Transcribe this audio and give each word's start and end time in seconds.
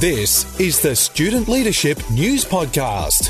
This 0.00 0.58
is 0.58 0.80
the 0.80 0.96
Student 0.96 1.46
Leadership 1.46 1.98
News 2.10 2.44
Podcast. 2.44 3.28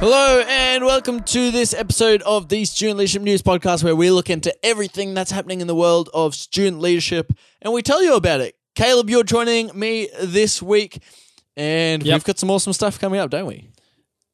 Hello 0.00 0.42
and 0.48 0.84
welcome 0.84 1.22
to 1.22 1.50
this 1.52 1.72
episode 1.72 2.20
of 2.22 2.48
the 2.48 2.64
Student 2.64 2.98
Leadership 2.98 3.22
News 3.22 3.42
Podcast, 3.42 3.84
where 3.84 3.94
we 3.94 4.10
look 4.10 4.28
into 4.28 4.52
everything 4.66 5.14
that's 5.14 5.30
happening 5.30 5.60
in 5.60 5.68
the 5.68 5.74
world 5.76 6.08
of 6.12 6.34
student 6.34 6.80
leadership 6.80 7.32
and 7.62 7.72
we 7.72 7.82
tell 7.82 8.02
you 8.02 8.14
about 8.16 8.40
it. 8.40 8.56
Caleb, 8.74 9.08
you're 9.08 9.22
joining 9.22 9.70
me 9.78 10.08
this 10.20 10.60
week, 10.60 11.00
and 11.56 12.02
Yep. 12.04 12.14
we've 12.14 12.24
got 12.24 12.38
some 12.40 12.50
awesome 12.50 12.72
stuff 12.72 12.98
coming 12.98 13.20
up, 13.20 13.30
don't 13.30 13.46
we? 13.46 13.70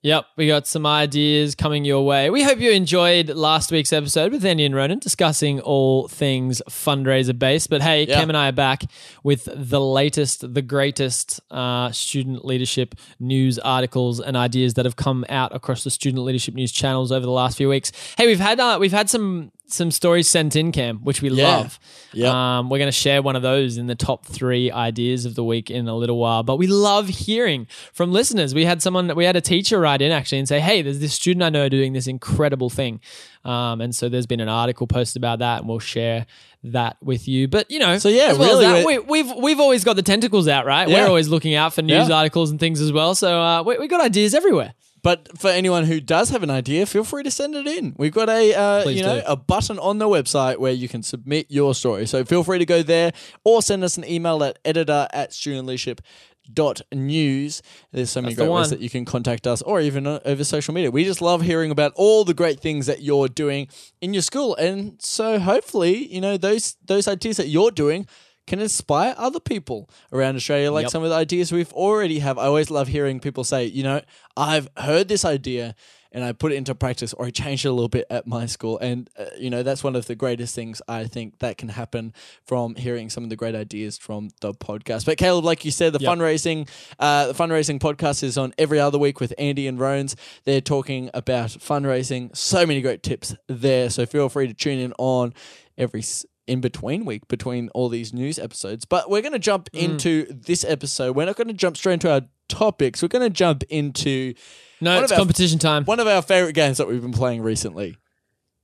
Yep, 0.07 0.25
we 0.37 0.47
got 0.47 0.69
some 0.69 0.87
ideas 0.87 1.57
coming 1.57 1.85
your 1.85 2.07
way. 2.07 2.31
We 2.31 2.45
hope 2.45 2.61
you 2.61 2.71
enjoyed 2.71 3.29
last 3.29 3.73
week's 3.73 3.93
episode 3.93 4.31
with 4.31 4.45
Andy 4.45 4.65
and 4.65 4.73
Ronan 4.73 5.01
discussing 5.01 5.59
all 5.59 6.07
things 6.07 6.63
fundraiser 6.71 7.37
based. 7.37 7.69
But 7.71 7.83
hey, 7.83 8.05
Yeah. 8.07 8.15
Cam 8.15 8.31
and 8.31 8.37
I 8.37 8.51
are 8.51 8.53
back 8.53 8.85
with 9.25 9.49
the 9.53 9.81
latest, 9.81 10.55
the 10.55 10.63
greatest 10.63 11.41
uh, 11.51 11.91
student 11.91 12.45
leadership 12.45 12.95
news 13.19 13.59
articles 13.59 14.21
and 14.21 14.37
ideas 14.37 14.75
that 14.75 14.85
have 14.85 14.95
come 14.95 15.25
out 15.29 15.53
across 15.53 15.83
the 15.83 15.91
student 15.91 16.23
leadership 16.23 16.55
news 16.55 16.71
channels 16.71 17.11
over 17.11 17.27
the 17.27 17.33
last 17.33 17.57
few 17.57 17.69
weeks. 17.69 17.91
Hey, 18.17 18.29
we've 18.29 18.39
had 18.39 18.61
uh, 18.61 18.79
we've 18.81 18.93
had 18.93 19.11
some 19.11 19.51
some 19.69 19.91
stories 19.91 20.29
sent 20.29 20.55
in, 20.57 20.71
Cam, 20.73 20.99
which 20.99 21.21
we 21.23 21.31
Yeah. 21.31 21.57
love. 21.57 21.79
Yep. 22.13 22.33
Um, 22.33 22.71
we're 22.71 22.79
going 22.79 22.89
to 22.89 22.93
share 22.93 23.21
one 23.21 23.35
of 23.37 23.43
those 23.43 23.77
in 23.77 23.87
the 23.89 23.95
top 23.95 24.25
three 24.25 24.71
ideas 24.71 25.25
of 25.27 25.35
the 25.35 25.43
week 25.45 25.71
in 25.71 25.89
a 25.89 25.97
little 25.97 26.19
while. 26.19 26.43
But 26.43 26.57
we 26.57 26.67
love 26.67 27.09
hearing 27.09 27.67
from 27.93 28.13
listeners. 28.13 28.55
We 28.55 28.65
had 28.65 28.81
someone, 28.81 29.15
we 29.17 29.25
had 29.25 29.37
a 29.37 29.41
teacher 29.41 29.79
write 29.81 30.01
in 30.03 30.13
actually 30.13 30.39
and 30.39 30.49
say, 30.49 30.61
"Hey, 30.61 30.83
there's 30.83 31.01
this 31.01 31.15
student 31.15 31.43
I 31.43 31.51
know 31.51 31.69
doing 31.69 31.93
this 31.95 32.07
incredible 32.07 32.71
thing," 32.71 33.01
um, 33.45 33.81
and 33.81 33.95
so 33.95 34.09
there's 34.09 34.27
been 34.27 34.41
an 34.41 34.49
article 34.49 34.87
posted 34.87 35.21
about 35.21 35.41
that, 35.41 35.61
and 35.61 35.69
we'll 35.69 35.79
share 35.79 36.27
that 36.65 36.97
with 37.03 37.29
you. 37.29 37.47
But 37.49 37.71
you 37.71 37.79
know, 37.79 37.99
So, 37.99 38.09
yeah, 38.09 38.33
well 38.33 38.61
really, 38.61 38.65
that, 38.67 38.87
we, 38.87 38.99
we've 38.99 39.33
we've 39.37 39.61
always 39.61 39.85
got 39.85 39.97
the 39.97 40.03
tentacles 40.03 40.49
out, 40.49 40.65
right? 40.67 40.89
Yeah. 40.89 41.03
We're 41.03 41.09
always 41.09 41.29
looking 41.29 41.55
out 41.55 41.75
for 41.75 41.83
news 41.83 42.09
Yeah. 42.09 42.17
articles 42.17 42.51
and 42.51 42.59
things 42.61 42.81
as 42.81 42.93
well. 42.93 43.15
So 43.15 43.41
uh, 43.41 43.63
we 43.63 43.79
we 43.79 43.89
got 43.89 44.01
ideas 44.01 44.35
everywhere. 44.35 44.75
But 45.07 45.39
for 45.39 45.51
anyone 45.51 45.85
who 45.85 46.01
does 46.01 46.31
have 46.31 46.43
an 46.43 46.51
idea, 46.51 46.85
feel 46.85 47.05
free 47.05 47.23
to 47.23 47.31
send 47.31 47.55
it 47.55 47.69
in. 47.69 47.95
We've 47.97 48.13
got 48.13 48.29
a 48.29 48.53
uh, 48.53 48.89
you 48.89 49.05
know 49.05 49.21
do. 49.21 49.25
a 49.25 49.37
button 49.37 49.79
on 49.79 49.99
the 49.99 50.07
website 50.07 50.57
where 50.57 50.73
you 50.73 50.89
can 50.89 51.05
submit 51.05 51.47
your 51.49 51.77
story. 51.77 52.07
So 52.07 52.25
feel 52.25 52.43
free 52.43 52.59
to 52.59 52.67
go 52.67 52.83
there 52.83 53.13
or 53.45 53.63
send 53.63 53.85
us 53.85 53.97
an 53.97 54.05
email 54.05 54.43
at 54.43 54.59
editor 54.65 55.07
at 55.13 55.31
studentleadership.news. 55.31 57.63
There's 57.93 58.11
so 58.11 58.21
many 58.21 58.35
That's 58.35 58.49
great 58.49 58.53
ways 58.53 58.71
that 58.71 58.81
you 58.81 58.91
can 58.91 59.05
contact 59.05 59.47
us 59.47 59.63
or 59.63 59.81
even 59.81 60.09
uh, 60.09 60.19
over 60.25 60.43
social 60.43 60.75
media. 60.75 60.91
We 60.91 61.05
just 61.05 61.23
love 61.23 61.43
hearing 61.43 61.71
about 61.71 61.93
all 61.95 62.25
the 62.25 62.35
great 62.35 62.59
things 62.59 62.87
that 62.87 63.01
you're 63.01 63.29
doing 63.29 63.69
in 64.01 64.13
your 64.13 64.25
school. 64.25 64.57
And 64.57 65.01
so 65.01 65.39
hopefully, 65.39 66.13
you 66.13 66.21
know, 66.21 66.37
those 66.37 66.79
those 66.85 67.07
ideas 67.07 67.37
that 67.37 67.47
you're 67.47 67.71
doing 67.71 68.09
can 68.47 68.61
inspire 68.61 69.15
other 69.19 69.41
people 69.41 69.89
around 70.13 70.37
Australia, 70.37 70.71
like 70.71 70.85
Yep. 70.85 70.91
some 70.93 71.03
of 71.03 71.11
the 71.11 71.17
ideas 71.17 71.53
we've 71.53 71.73
already 71.73 72.21
have. 72.21 72.39
I 72.39 72.45
always 72.47 72.71
love 72.71 72.89
hearing 72.89 73.21
people 73.21 73.45
say, 73.45 73.65
you 73.67 73.83
know, 73.83 74.01
I've 74.37 74.69
heard 74.77 75.09
this 75.09 75.25
idea 75.25 75.75
and 76.13 76.25
I 76.25 76.33
put 76.33 76.53
it 76.53 76.55
into 76.55 76.75
practice 76.75 77.13
or 77.13 77.27
I 77.27 77.31
changed 77.31 77.67
it 77.67 77.69
a 77.69 77.73
little 77.73 77.89
bit 77.91 78.07
at 78.09 78.27
my 78.27 78.47
school. 78.47 78.79
And, 78.79 79.11
uh, 79.19 79.25
you 79.37 79.51
know, 79.51 79.63
that's 79.63 79.83
one 79.85 79.95
of 79.97 80.07
the 80.07 80.15
greatest 80.15 80.55
things 80.55 80.81
I 80.89 81.05
think 81.05 81.41
that 81.41 81.59
can 81.59 81.69
happen 81.71 82.15
from 82.45 82.77
hearing 82.77 83.11
some 83.11 83.25
of 83.25 83.29
the 83.31 83.37
great 83.37 83.55
ideas 83.55 83.99
from 83.99 84.31
the 84.41 84.55
podcast. 84.55 85.05
But 85.05 85.19
Caleb, 85.19 85.45
like 85.45 85.65
you 85.65 85.71
said, 85.71 85.93
the 85.93 85.99
Yep. 85.99 86.11
fundraising, 86.17 86.69
uh, 86.99 87.27
the 87.27 87.35
fundraising 87.35 87.79
podcast 87.81 88.23
is 88.23 88.39
on 88.39 88.55
every 88.57 88.79
other 88.81 88.97
week 88.99 89.21
with 89.21 89.35
Andy 89.37 89.67
and 89.67 89.79
Rones. 89.79 90.17
They're 90.45 90.61
talking 90.63 91.11
about 91.13 91.51
fundraising. 91.51 92.35
So 92.35 92.65
many 92.65 92.81
great 92.81 93.03
tips 93.03 93.35
there. 93.49 93.91
So 93.91 94.07
feel 94.07 94.29
free 94.31 94.47
to 94.47 94.55
tune 94.55 94.79
in 94.79 94.95
on 94.99 95.35
every 95.77 96.03
in 96.47 96.61
between 96.61 97.05
week 97.05 97.27
between 97.29 97.69
all 97.71 97.89
these 97.89 98.13
news 98.13 98.39
episodes. 98.39 98.85
But 98.85 99.11
we're 99.11 99.23
going 99.23 99.33
to 99.33 99.39
jump 99.39 99.69
Mm. 99.73 99.81
into 99.83 100.27
this 100.33 100.65
episode. 100.65 101.17
We're 101.17 101.27
not 101.27 101.37
going 101.37 101.49
to 101.49 101.55
jump 101.55 101.77
straight 101.77 101.95
into 101.95 102.11
our 102.13 102.23
topics. 102.49 103.03
We're 103.03 103.09
going 103.09 103.25
to 103.29 103.31
jump 103.31 103.65
into 103.69 104.35
No, 104.81 105.03
it's 105.03 105.11
our- 105.13 105.19
competition 105.19 105.59
time. 105.59 105.85
one 105.85 106.01
of 106.01 106.07
our 106.07 106.23
favorite 106.23 106.53
games 106.55 106.79
that 106.79 106.87
we've 106.89 107.03
been 107.03 107.13
playing 107.13 107.43
recently. 107.43 107.97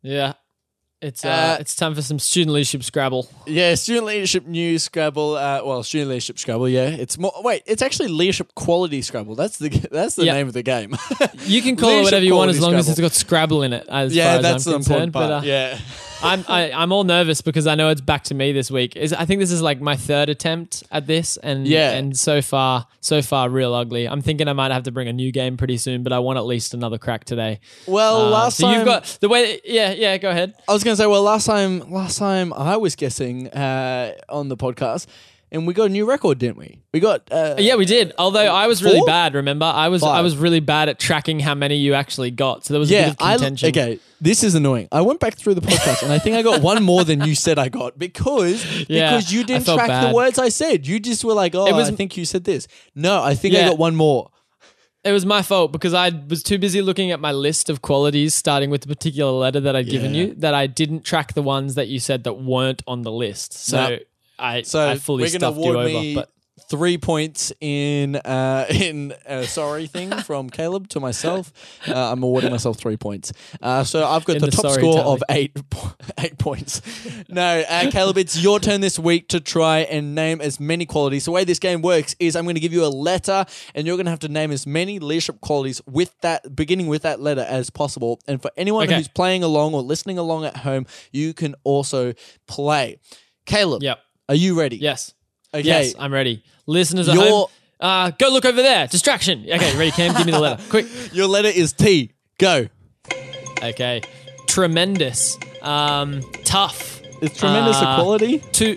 Yeah. 0.02 0.34
It's 1.00 1.24
uh, 1.24 1.28
Uh, 1.28 1.56
it's 1.58 1.74
time 1.74 1.96
for 1.96 2.02
some 2.02 2.20
student 2.20 2.54
leadership 2.54 2.84
Scrabble. 2.84 3.28
Yeah, 3.48 3.74
student 3.74 4.06
leadership 4.06 4.46
news 4.46 4.84
Scrabble. 4.84 5.34
Uh, 5.34 5.60
well, 5.64 5.82
student 5.82 6.10
leadership 6.10 6.38
Scrabble. 6.38 6.68
Yeah, 6.68 6.86
it's 6.90 7.18
more. 7.18 7.32
Wait, 7.42 7.62
it's 7.66 7.82
actually 7.82 8.06
leadership 8.06 8.54
quality 8.54 9.02
Scrabble. 9.02 9.34
That's 9.34 9.58
the 9.58 9.68
that's 9.90 10.14
the 10.14 10.26
Yeah. 10.26 10.34
name 10.34 10.46
of 10.46 10.52
the 10.54 10.62
game. 10.62 10.96
You 11.44 11.60
can 11.60 11.74
call 11.74 11.90
it 11.90 12.02
whatever 12.04 12.24
you 12.24 12.36
want 12.36 12.50
as 12.52 12.60
long 12.60 12.74
as 12.74 12.88
it's 12.88 13.00
got 13.00 13.10
Scrabble 13.14 13.64
in 13.64 13.72
it. 13.72 13.84
As 13.88 14.14
yeah, 14.14 14.26
far 14.28 14.36
as 14.36 14.42
that's 14.42 14.66
I'm 14.66 14.72
the 14.74 14.76
important 14.78 15.12
part. 15.12 15.28
But, 15.28 15.32
uh, 15.32 15.40
yeah, 15.44 15.78
I'm 16.22 16.44
I, 16.48 16.70
I'm 16.72 16.92
all 16.92 17.04
nervous 17.04 17.40
because 17.40 17.66
I 17.66 17.74
know 17.74 17.88
it's 17.88 18.00
back 18.00 18.24
to 18.24 18.34
me 18.34 18.52
this 18.52 18.70
week. 18.70 18.96
Is 18.96 19.12
I 19.12 19.24
think 19.24 19.40
this 19.40 19.50
is 19.50 19.60
like 19.62 19.80
my 19.80 19.96
third 19.96 20.28
attempt 20.28 20.82
at 20.90 21.06
this, 21.06 21.36
and 21.36 21.66
Yeah. 21.66 21.92
and 21.92 22.16
so 22.18 22.40
far 22.42 22.86
so 23.00 23.22
far 23.22 23.48
real 23.50 23.74
ugly. 23.74 24.06
I'm 24.08 24.22
thinking 24.22 24.48
I 24.48 24.52
might 24.52 24.70
have 24.70 24.84
to 24.84 24.92
bring 24.92 25.08
a 25.08 25.12
new 25.12 25.32
game 25.32 25.56
pretty 25.56 25.76
soon, 25.76 26.02
but 26.02 26.12
I 26.12 26.18
want 26.20 26.38
at 26.38 26.44
least 26.46 26.74
another 26.74 26.98
crack 26.98 27.24
today. 27.24 27.60
Well, 27.86 28.26
Um, 28.26 28.30
last 28.32 28.58
so 28.58 28.66
time 28.66 28.76
you've 28.76 28.84
got 28.86 29.04
the 29.20 29.28
way. 29.28 29.60
Yeah, 29.64 29.92
yeah. 29.92 30.16
Go 30.18 30.30
ahead. 30.30 30.54
I 30.68 30.72
was 30.72 30.84
going 30.84 30.96
to 30.96 31.02
say. 31.02 31.06
Well, 31.06 31.22
last 31.22 31.46
time, 31.46 31.90
last 31.90 32.18
time 32.18 32.52
I 32.52 32.76
was 32.76 32.94
guessing 32.96 33.48
uh, 33.48 34.12
on 34.28 34.48
the 34.48 34.56
podcast, 34.56 35.06
and 35.52 35.66
we 35.66 35.74
got 35.74 35.84
a 35.84 35.88
new 35.88 36.04
record, 36.04 36.38
didn't 36.38 36.56
we? 36.56 36.80
We 36.92 36.98
got. 36.98 37.30
Uh, 37.30 37.54
Yeah, 37.58 37.76
we 37.76 37.84
did. 37.84 38.12
Although 38.18 38.52
I 38.52 38.66
was 38.66 38.82
really 38.82 38.98
Four? 38.98 39.06
bad. 39.06 39.34
Remember, 39.34 39.66
I 39.66 39.88
was 39.88 40.02
I 40.02 40.20
was 40.22 40.36
really 40.36 40.58
bad 40.60 40.88
at 40.88 40.98
tracking 40.98 41.38
how 41.38 41.54
many 41.54 41.76
you 41.76 41.94
actually 41.94 42.30
got. 42.32 42.64
So 42.64 42.74
there 42.74 42.80
was 42.80 42.90
a 42.90 42.94
Yeah, 42.94 43.04
bit 43.10 43.20
of 43.20 43.26
I 43.26 43.32
contention. 43.36 43.68
okay. 43.68 43.98
This 44.20 44.42
is 44.42 44.54
annoying. 44.54 44.88
I 44.90 45.02
went 45.02 45.20
back 45.20 45.34
through 45.36 45.54
the 45.54 45.60
podcast 45.60 46.02
and 46.02 46.12
I 46.12 46.18
think 46.18 46.36
I 46.36 46.42
got 46.42 46.62
one 46.62 46.82
more 46.82 47.04
than 47.04 47.22
you 47.24 47.34
said 47.34 47.58
I 47.58 47.68
got 47.68 47.98
because 47.98 48.64
Yeah, 48.88 49.10
because 49.10 49.32
you 49.32 49.44
didn't 49.44 49.66
track 49.66 50.08
the 50.08 50.14
words 50.14 50.38
I 50.38 50.48
said. 50.48 50.86
You 50.86 50.98
just 51.00 51.24
were 51.24 51.34
like, 51.34 51.54
"Oh, 51.54 51.66
It 51.66 51.74
was- 51.74 51.88
I 51.88 51.92
think 51.92 52.16
you 52.16 52.24
said 52.24 52.44
this." 52.44 52.66
No, 52.94 53.22
I 53.22 53.34
think 53.34 53.54
I 53.54 53.68
got 53.68 53.78
one 53.78 53.94
more. 53.94 54.30
It 55.04 55.10
was 55.10 55.26
my 55.26 55.42
fault 55.42 55.72
because 55.72 55.94
I 55.94 56.10
was 56.28 56.44
too 56.44 56.58
busy 56.58 56.80
looking 56.80 57.10
at 57.10 57.18
my 57.18 57.32
list 57.32 57.68
of 57.68 57.82
qualities, 57.82 58.34
starting 58.36 58.70
with 58.70 58.82
the 58.82 58.86
particular 58.86 59.32
letter 59.32 59.58
that 59.58 59.74
I'd 59.74 59.88
given 59.90 60.14
you, 60.14 60.32
that 60.34 60.54
I 60.54 60.68
didn't 60.68 61.02
track 61.04 61.34
the 61.34 61.42
ones 61.42 61.74
that 61.74 61.88
you 61.88 61.98
said 61.98 62.22
that 62.22 62.34
weren't 62.34 62.82
on 62.86 63.02
the 63.02 63.10
list. 63.10 63.52
So 63.52 63.88
Nope. 63.88 64.00
I, 64.42 64.62
So 64.62 64.88
I 64.88 64.96
fully 64.96 65.22
we're 65.22 65.28
gonna 65.38 65.38
stuffed 65.52 65.56
you 65.58 65.62
award 65.64 65.76
over. 65.76 65.88
me 65.88 66.14
But 66.16 66.28
three 66.68 66.96
points 66.96 67.52
in 67.60 68.16
uh, 68.16 68.64
in 68.70 69.12
a 69.26 69.44
sorry 69.44 69.86
thing 69.86 70.10
from 70.22 70.48
Caleb 70.48 70.88
to 70.88 71.00
myself. 71.00 71.52
Uh, 71.86 72.12
I'm 72.12 72.22
awarding 72.22 72.50
myself 72.50 72.78
three 72.78 72.96
points. 72.96 73.32
Uh, 73.60 73.84
so 73.84 74.06
I've 74.06 74.24
got 74.24 74.36
In 74.36 74.40
the, 74.42 74.46
the 74.46 74.52
top 74.52 74.62
sorry 74.62 74.74
score 74.82 74.94
tally. 74.96 75.12
of 75.14 75.22
eight 75.30 75.70
po- 75.70 75.92
eight 76.18 76.38
points. 76.38 76.80
No, 77.28 77.62
uh, 77.68 77.90
Caleb, 77.90 78.16
it's 78.18 78.38
your 78.42 78.58
turn 78.60 78.80
this 78.80 78.98
week 78.98 79.28
to 79.28 79.40
try 79.40 79.80
and 79.80 80.14
name 80.14 80.40
as 80.40 80.58
many 80.60 80.86
qualities. 80.86 81.24
The 81.26 81.30
way 81.30 81.44
this 81.44 81.58
game 81.58 81.82
works 81.82 82.14
is 82.18 82.36
I'm 82.36 82.44
going 82.44 82.54
to 82.54 82.60
give 82.60 82.72
you 82.72 82.84
a 82.84 82.88
letter, 82.88 83.44
and 83.74 83.86
you're 83.86 83.96
going 83.96 84.06
to 84.06 84.10
have 84.12 84.20
to 84.20 84.28
name 84.28 84.50
as 84.50 84.66
many 84.66 84.98
leadership 84.98 85.40
qualities 85.40 85.82
with 85.86 86.18
that 86.20 86.54
beginning 86.56 86.86
with 86.86 87.02
that 87.02 87.20
letter 87.20 87.44
as 87.48 87.70
possible. 87.70 88.20
And 88.26 88.40
for 88.40 88.50
anyone 88.56 88.84
Okay. 88.86 88.96
who's 88.96 89.08
playing 89.08 89.42
along 89.42 89.74
or 89.74 89.82
listening 89.82 90.16
along 90.18 90.44
at 90.46 90.58
home, 90.58 90.86
you 91.12 91.34
can 91.34 91.54
also 91.64 92.14
play. 92.46 92.98
Caleb, 93.46 93.82
yep. 93.82 93.98
Are 94.28 94.34
you 94.34 94.58
ready? 94.58 94.76
Yes. 94.76 95.14
Okay. 95.54 95.66
Yes, 95.66 95.94
I'm 95.98 96.12
ready. 96.12 96.42
Listeners 96.66 97.08
at 97.08 97.14
Your- 97.14 97.24
home, 97.24 97.46
uh, 97.80 98.10
go 98.12 98.28
look 98.30 98.44
over 98.44 98.62
there. 98.62 98.86
Distraction. 98.86 99.44
Okay, 99.50 99.76
ready, 99.76 99.90
Cam? 99.90 100.14
Give 100.16 100.26
me 100.26 100.32
the 100.32 100.38
letter. 100.40 100.62
Quick. 100.70 100.86
Your 101.12 101.26
letter 101.26 101.48
is 101.48 101.72
T. 101.72 102.12
Go. 102.38 102.68
Okay. 103.62 104.00
Tremendous. 104.46 105.38
Um, 105.62 106.20
tough. 106.44 107.00
Is 107.22 107.36
tremendous 107.36 107.76
Uh, 107.76 107.96
equality? 107.98 108.38
To 108.38 108.76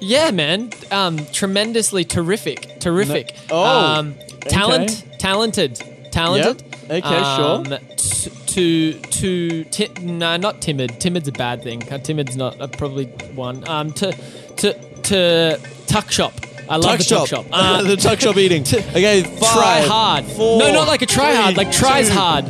yeah, 0.00 0.30
man. 0.30 0.70
Um, 0.90 1.18
tremendously 1.32 2.04
terrific. 2.04 2.80
Terrific. 2.80 3.34
No- 3.50 3.56
oh, 3.56 3.64
um, 3.98 4.14
talent. 4.42 5.04
Talented. 5.18 5.76
Talented. 6.10 6.62
Okay, 6.90 7.00
Um, 7.02 7.64
sure. 7.66 7.78
t- 7.96 8.30
to 8.46 8.92
to 8.94 9.64
ti- 9.64 9.88
no, 10.02 10.36
not 10.36 10.60
timid. 10.60 10.98
Timid's 11.00 11.28
a 11.28 11.32
bad 11.32 11.62
thing. 11.62 11.82
Uh, 11.92 11.98
timid's 11.98 12.36
not 12.36 12.60
uh, 12.60 12.66
probably 12.66 13.04
one. 13.34 13.66
Um, 13.68 13.92
to 13.94 14.12
to 14.60 14.72
to 15.02 15.60
tuck 15.86 16.10
shop. 16.10 16.32
I 16.68 16.76
love 16.76 16.98
the 16.98 17.04
tuck 17.04 17.26
shop. 17.28 17.46
Uh, 17.52 17.82
the 17.82 17.96
tuck 17.96 18.20
shop 18.20 18.36
eating. 18.36 18.62
okay, 18.62 19.22
try 19.38 19.80
hard. 19.82 20.24
four, 20.24 20.58
no, 20.60 20.72
not 20.72 20.86
like 20.86 21.02
a 21.02 21.06
try 21.06 21.34
hard. 21.34 21.56
Like 21.56 21.72
tries 21.72 22.08
two, 22.08 22.14
hard. 22.14 22.44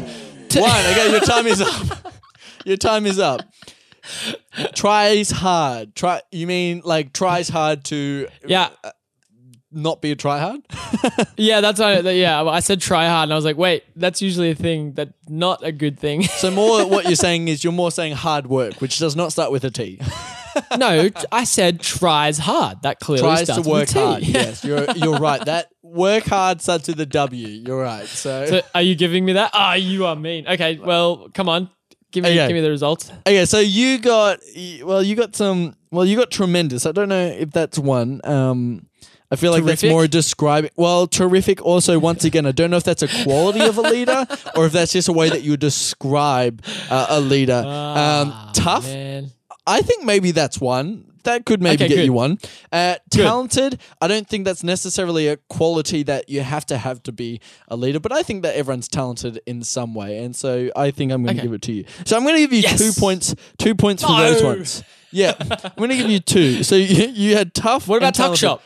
To- 0.50 0.60
One. 0.60 0.86
Okay, 0.86 1.10
your 1.10 1.20
time 1.34 1.46
is 1.46 1.60
up. 1.62 2.12
Your 2.66 2.76
time 2.76 3.06
is 3.06 3.18
up. 3.18 3.40
Tries 4.74 5.30
hard. 5.30 5.94
Try. 5.94 6.20
You 6.30 6.46
mean 6.46 6.82
like 6.84 7.12
tries 7.12 7.48
hard 7.48 7.84
to 7.84 8.26
Yeah, 8.46 8.68
not 9.70 10.02
be 10.02 10.10
a 10.10 10.16
try 10.16 10.38
hard? 10.40 10.60
yeah. 11.36 11.60
That's 11.60 11.80
why. 11.80 12.00
Yeah, 12.00 12.42
I 12.42 12.60
said 12.60 12.80
try 12.80 13.06
hard, 13.06 13.24
and 13.28 13.32
I 13.32 13.36
was 13.36 13.44
like, 13.44 13.56
wait, 13.56 13.84
that's 13.96 14.20
usually 14.20 14.50
a 14.50 14.54
thing. 14.54 14.92
That's 14.92 15.12
not 15.28 15.64
a 15.64 15.72
good 15.72 15.98
thing. 15.98 16.24
so 16.24 16.50
more, 16.50 16.84
what 16.86 17.06
you're 17.06 17.14
saying 17.14 17.48
is 17.48 17.62
you're 17.64 17.72
more 17.72 17.90
saying 17.92 18.14
hard 18.14 18.48
work, 18.48 18.80
which 18.80 18.98
does 18.98 19.14
not 19.16 19.32
start 19.32 19.50
with 19.52 19.64
a 19.64 19.70
T. 19.70 20.00
no, 20.78 21.08
I 21.32 21.44
said 21.44 21.80
tries 21.80 22.38
hard. 22.38 22.82
That 22.82 23.00
clearly 23.00 23.22
Tries 23.22 23.44
starts 23.44 23.62
to 23.64 23.68
work 23.70 23.80
with 23.88 23.92
hard. 23.92 24.22
Yes, 24.22 24.64
you're 24.64 24.84
you're 24.96 25.18
right. 25.18 25.44
That 25.44 25.68
work 25.82 26.24
hard 26.24 26.60
starts 26.62 26.88
with 26.88 27.00
a 27.00 27.06
W. 27.06 27.46
You're 27.48 27.80
right. 27.82 28.06
So, 28.06 28.46
So 28.46 28.60
are 28.74 28.82
you 28.82 28.94
giving 28.94 29.24
me 29.24 29.34
that? 29.34 29.50
Ah, 29.54 29.74
you 29.74 30.06
are 30.06 30.16
mean. 30.16 30.46
Okay, 30.48 30.78
well, 30.78 31.28
come 31.34 31.48
on, 31.48 31.70
give 32.12 32.24
me 32.24 32.30
Okay. 32.30 32.48
give 32.48 32.54
me 32.54 32.60
the 32.60 32.70
results. 32.70 33.10
okay, 33.26 33.44
so 33.46 33.58
you 33.60 33.98
got 33.98 34.38
well, 34.84 35.02
you 35.02 35.14
got 35.16 35.34
some 35.36 35.74
well, 35.90 36.04
you 36.04 36.16
got 36.16 36.30
tremendous. 36.30 36.86
I 36.86 36.92
don't 36.92 37.08
know 37.08 37.26
if 37.26 37.50
that's 37.50 37.78
one. 37.78 38.20
Um, 38.24 38.86
I 39.32 39.36
feel 39.36 39.52
like 39.52 39.62
that's 39.64 39.84
more 39.84 40.08
describing. 40.08 40.70
Well, 40.74 41.06
terrific. 41.06 41.64
Also, 41.64 42.00
once 42.00 42.24
again, 42.24 42.46
I 42.46 42.50
don't 42.52 42.68
know 42.68 42.76
if 42.78 42.82
that's 42.82 43.04
a 43.04 43.22
quality 43.22 43.60
of 43.60 43.78
a 43.78 43.82
leader 43.82 44.26
or 44.56 44.66
if 44.66 44.72
that's 44.72 44.92
just 44.92 45.06
a 45.08 45.12
way 45.12 45.28
that 45.30 45.42
you 45.42 45.56
describe 45.56 46.64
uh, 46.90 47.06
a 47.10 47.20
leader. 47.20 47.52
um, 47.64 47.64
Ah, 48.34 48.50
tough. 48.52 48.84
man. 48.86 49.30
I 49.66 49.82
think 49.82 50.04
maybe 50.04 50.30
that's 50.32 50.60
one. 50.60 51.06
That 51.24 51.44
could 51.44 51.60
maybe 51.60 51.84
Okay, 51.84 51.88
get 51.88 51.96
good. 51.96 52.04
you 52.06 52.12
one. 52.14 52.38
Uh, 52.72 52.94
Good. 53.10 53.22
talented. 53.24 53.78
I 54.00 54.08
don't 54.08 54.26
think 54.26 54.46
that's 54.46 54.64
necessarily 54.64 55.28
a 55.28 55.36
quality 55.50 56.02
that 56.04 56.30
you 56.30 56.40
have 56.40 56.64
to 56.66 56.78
have 56.78 57.02
to 57.02 57.12
be 57.12 57.40
a 57.68 57.76
leader, 57.76 58.00
but 58.00 58.10
I 58.10 58.22
think 58.22 58.42
that 58.42 58.54
everyone's 58.56 58.88
talented 58.88 59.38
in 59.44 59.62
some 59.62 59.94
way, 59.94 60.24
and 60.24 60.34
so 60.34 60.70
I 60.74 60.90
think 60.90 61.12
I'm 61.12 61.22
going 61.22 61.36
to 61.36 61.40
Okay. 61.42 61.46
give 61.48 61.52
it 61.54 61.62
to 61.62 61.72
you. 61.72 61.84
So 62.06 62.16
I'm 62.16 62.22
going 62.22 62.36
to 62.36 62.40
give 62.40 62.54
you 62.54 62.60
Yes. 62.60 62.78
two 62.78 62.98
points. 62.98 63.34
Two 63.58 63.74
points 63.74 64.02
for 64.02 64.16
those 64.16 64.42
ones. 64.42 64.82
Yeah, 65.12 65.34
I'm 65.38 65.72
going 65.76 65.90
to 65.90 65.96
give 65.96 66.08
you 66.08 66.20
two. 66.20 66.62
So 66.62 66.74
you, 66.76 67.08
you 67.08 67.36
had 67.36 67.52
tough. 67.52 67.86
What 67.86 67.98
about 67.98 68.14
Tuck. 68.14 68.36
Shop? 68.36 68.62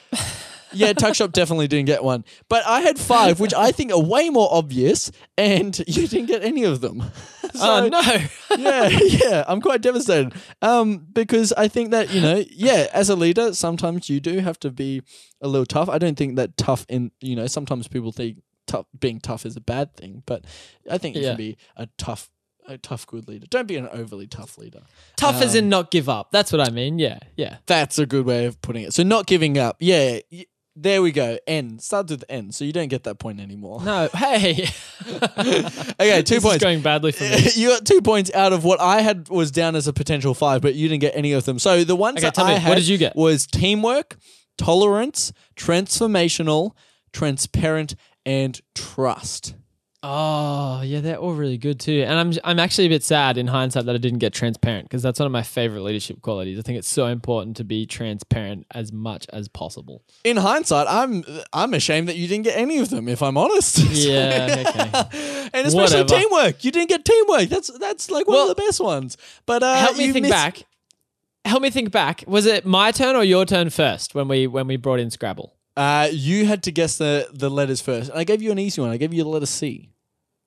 Yeah, 0.75 0.93
Tuck 0.93 1.15
Shop 1.15 1.33
definitely 1.33 1.69
didn't 1.69 1.87
get 1.87 2.03
one, 2.05 2.25
but 2.49 2.65
I 2.67 2.81
had 2.81 2.99
five, 2.99 3.41
which 3.41 3.55
I 3.55 3.73
think 3.73 3.93
are 3.93 4.03
way 4.03 4.31
more 4.31 4.49
obvious, 4.51 5.11
and 5.39 5.77
you 5.87 6.07
didn't 6.09 6.27
get 6.27 6.43
any 6.45 6.65
of 6.65 6.81
them. 6.81 7.03
oh 7.61 7.89
no. 7.89 8.01
yeah, 8.57 8.89
yeah, 9.03 9.45
I'm 9.47 9.61
quite 9.61 9.81
devastated. 9.83 10.33
Um, 10.63 11.07
because 11.13 11.53
I 11.53 11.69
think 11.69 11.91
that 11.93 12.11
you 12.13 12.21
know, 12.21 12.45
yeah, 12.51 12.89
as 12.93 13.09
a 13.11 13.17
leader, 13.17 13.55
sometimes 13.55 14.09
you 14.11 14.21
do 14.21 14.39
have 14.41 14.59
to 14.61 14.71
be 14.71 15.03
a 15.41 15.49
little 15.49 15.67
tough. 15.67 15.89
I 15.89 15.99
don't 15.99 16.17
think 16.17 16.37
that 16.37 16.57
tough 16.57 16.87
in 16.89 17.11
you 17.21 17.37
know, 17.37 17.47
sometimes 17.47 17.89
people 17.89 18.13
think 18.13 18.39
tough 18.67 18.87
being 18.99 19.21
tough 19.21 19.45
is 19.45 19.57
a 19.57 19.61
bad 19.61 19.95
thing, 19.95 20.23
but 20.27 20.45
I 20.91 20.99
think 20.99 21.17
you 21.17 21.23
Yeah. 21.23 21.29
can 21.31 21.37
be 21.37 21.57
a 21.77 21.87
tough, 21.99 22.31
a 22.67 22.79
tough 22.79 23.07
good 23.07 23.29
leader. 23.29 23.47
Don't 23.51 23.69
be 23.69 23.77
an 23.77 23.87
overly 23.89 24.27
tough 24.27 24.57
leader. 24.57 24.81
Tough 25.17 25.43
as 25.43 25.53
Um, 25.53 25.59
in 25.59 25.69
not 25.69 25.91
give 25.91 26.09
up. 26.09 26.31
That's 26.33 26.51
what 26.51 26.63
I 26.63 26.71
mean. 26.71 26.99
Yeah, 26.99 27.19
yeah. 27.37 27.59
That's 27.67 27.99
a 27.99 28.07
good 28.07 28.25
way 28.25 28.47
of 28.47 28.61
putting 28.63 28.85
it. 28.85 28.95
So 28.95 29.03
not 29.03 29.27
giving 29.27 29.59
up. 29.59 29.77
Yeah. 29.81 30.21
There 30.77 31.03
we 31.03 31.13
go. 31.13 31.39
N 31.47 31.79
starts 31.79 32.11
with 32.11 32.25
N, 32.29 32.51
so 32.53 32.65
you 32.65 32.73
don't 32.73 32.89
get 32.89 33.05
that 33.05 33.19
point 33.19 33.41
anymore. 33.41 33.83
No, 33.83 34.09
hey. 34.15 34.69
Okay, 36.01 36.23
two 36.23 36.35
This 36.37 36.39
is 36.39 36.43
points. 36.43 36.65
going 36.65 36.81
badly 36.81 37.13
for 37.13 37.25
me. 37.25 37.49
you 37.55 37.69
got 37.69 37.85
two 37.87 38.01
points 38.03 38.33
out 38.35 38.53
of 38.53 38.65
what 38.65 38.81
I 38.81 39.01
had 39.03 39.29
was 39.29 39.51
down 39.51 39.77
as 39.77 39.87
a 39.87 39.93
potential 39.93 40.35
five, 40.35 40.61
but 40.63 40.75
you 40.75 40.89
didn't 40.89 41.01
get 41.03 41.15
any 41.17 41.33
of 41.33 41.45
them. 41.45 41.59
So 41.59 41.85
the 41.85 41.95
ones 41.97 42.17
Okay, 42.19 42.27
that 42.27 42.35
tell 42.35 42.45
I 42.47 42.49
me, 42.49 42.55
what 42.55 42.63
had 42.63 42.75
did 42.77 42.89
you 42.89 42.99
get? 42.99 43.15
was 43.15 43.47
teamwork, 43.47 44.17
tolerance, 44.59 45.33
transformational, 45.57 46.73
transparent, 47.13 47.95
and 48.27 48.61
trust. 48.75 49.55
Oh, 50.07 50.83
yeah, 50.83 51.01
they're 51.01 51.17
all 51.17 51.33
really 51.33 51.57
good 51.57 51.81
too. 51.81 52.05
And 52.07 52.19
I'm 52.19 52.33
I'm 52.45 52.59
actually 52.59 52.85
a 52.85 52.89
bit 52.91 53.03
sad 53.03 53.39
in 53.39 53.47
hindsight 53.47 53.87
that 53.87 53.95
I 53.95 53.99
didn't 53.99 54.19
get 54.19 54.35
transparent 54.35 54.85
because 54.87 55.03
that's 55.03 55.19
one 55.19 55.25
of 55.25 55.33
my 55.33 55.43
favorite 55.43 55.81
leadership 55.81 56.21
qualities. 56.21 56.59
I 56.59 56.63
think 56.63 56.77
it's 56.79 56.89
so 56.89 57.07
important 57.07 57.57
to 57.57 57.65
be 57.65 57.87
transparent 57.87 58.67
as 58.73 58.93
much 58.93 59.27
as 59.33 59.49
possible. 59.49 60.05
In 60.23 60.37
hindsight, 60.37 60.87
I'm 60.91 61.25
I'm 61.55 61.73
ashamed 61.73 62.09
that 62.09 62.17
you 62.17 62.29
didn't 62.29 62.45
get 62.45 62.59
any 62.59 62.79
of 62.81 62.91
them. 62.91 63.09
If 63.09 63.23
I'm 63.23 63.37
honest. 63.39 63.79
Yeah, 63.95 64.65
okay. 64.67 65.49
and 65.55 65.67
especially 65.67 66.03
Whatever. 66.03 66.21
teamwork. 66.21 66.65
You 66.65 66.71
didn't 66.71 66.91
get 66.91 67.05
teamwork. 67.07 67.49
That's 67.49 67.71
that's 67.79 68.11
like 68.11 68.27
one 68.29 68.35
Well, 68.37 68.51
of 68.51 68.57
the 68.57 68.63
best 68.63 68.81
ones. 68.81 69.17
But 69.47 69.63
uh, 69.63 69.75
Help 69.77 69.97
me 69.97 70.13
think 70.13 70.25
missed- 70.25 70.33
back. 70.33 70.63
Help 71.47 71.63
me 71.63 71.71
think 71.71 71.91
back. 71.91 72.25
Was 72.27 72.45
it 72.45 72.67
my 72.67 72.91
turn 72.91 73.17
or 73.17 73.25
your 73.25 73.47
turn 73.47 73.71
first 73.71 74.15
when 74.15 74.29
we 74.29 74.47
when 74.47 74.67
we 74.67 74.77
brought 74.77 75.01
in 75.01 75.11
Scrabble? 75.11 75.55
Uh, 75.77 76.09
you 76.13 76.45
had 76.47 76.63
to 76.65 76.71
guess 76.73 76.99
the 76.99 77.29
the 77.33 77.49
letters 77.51 77.81
first. 77.81 78.11
I 78.15 78.25
gave 78.25 78.43
you 78.43 78.53
an 78.53 78.59
easy 78.59 78.81
one. 78.83 78.91
I 78.91 78.97
gave 78.99 79.15
you 79.15 79.23
the 79.23 79.29
letter 79.31 79.47
C. 79.47 79.91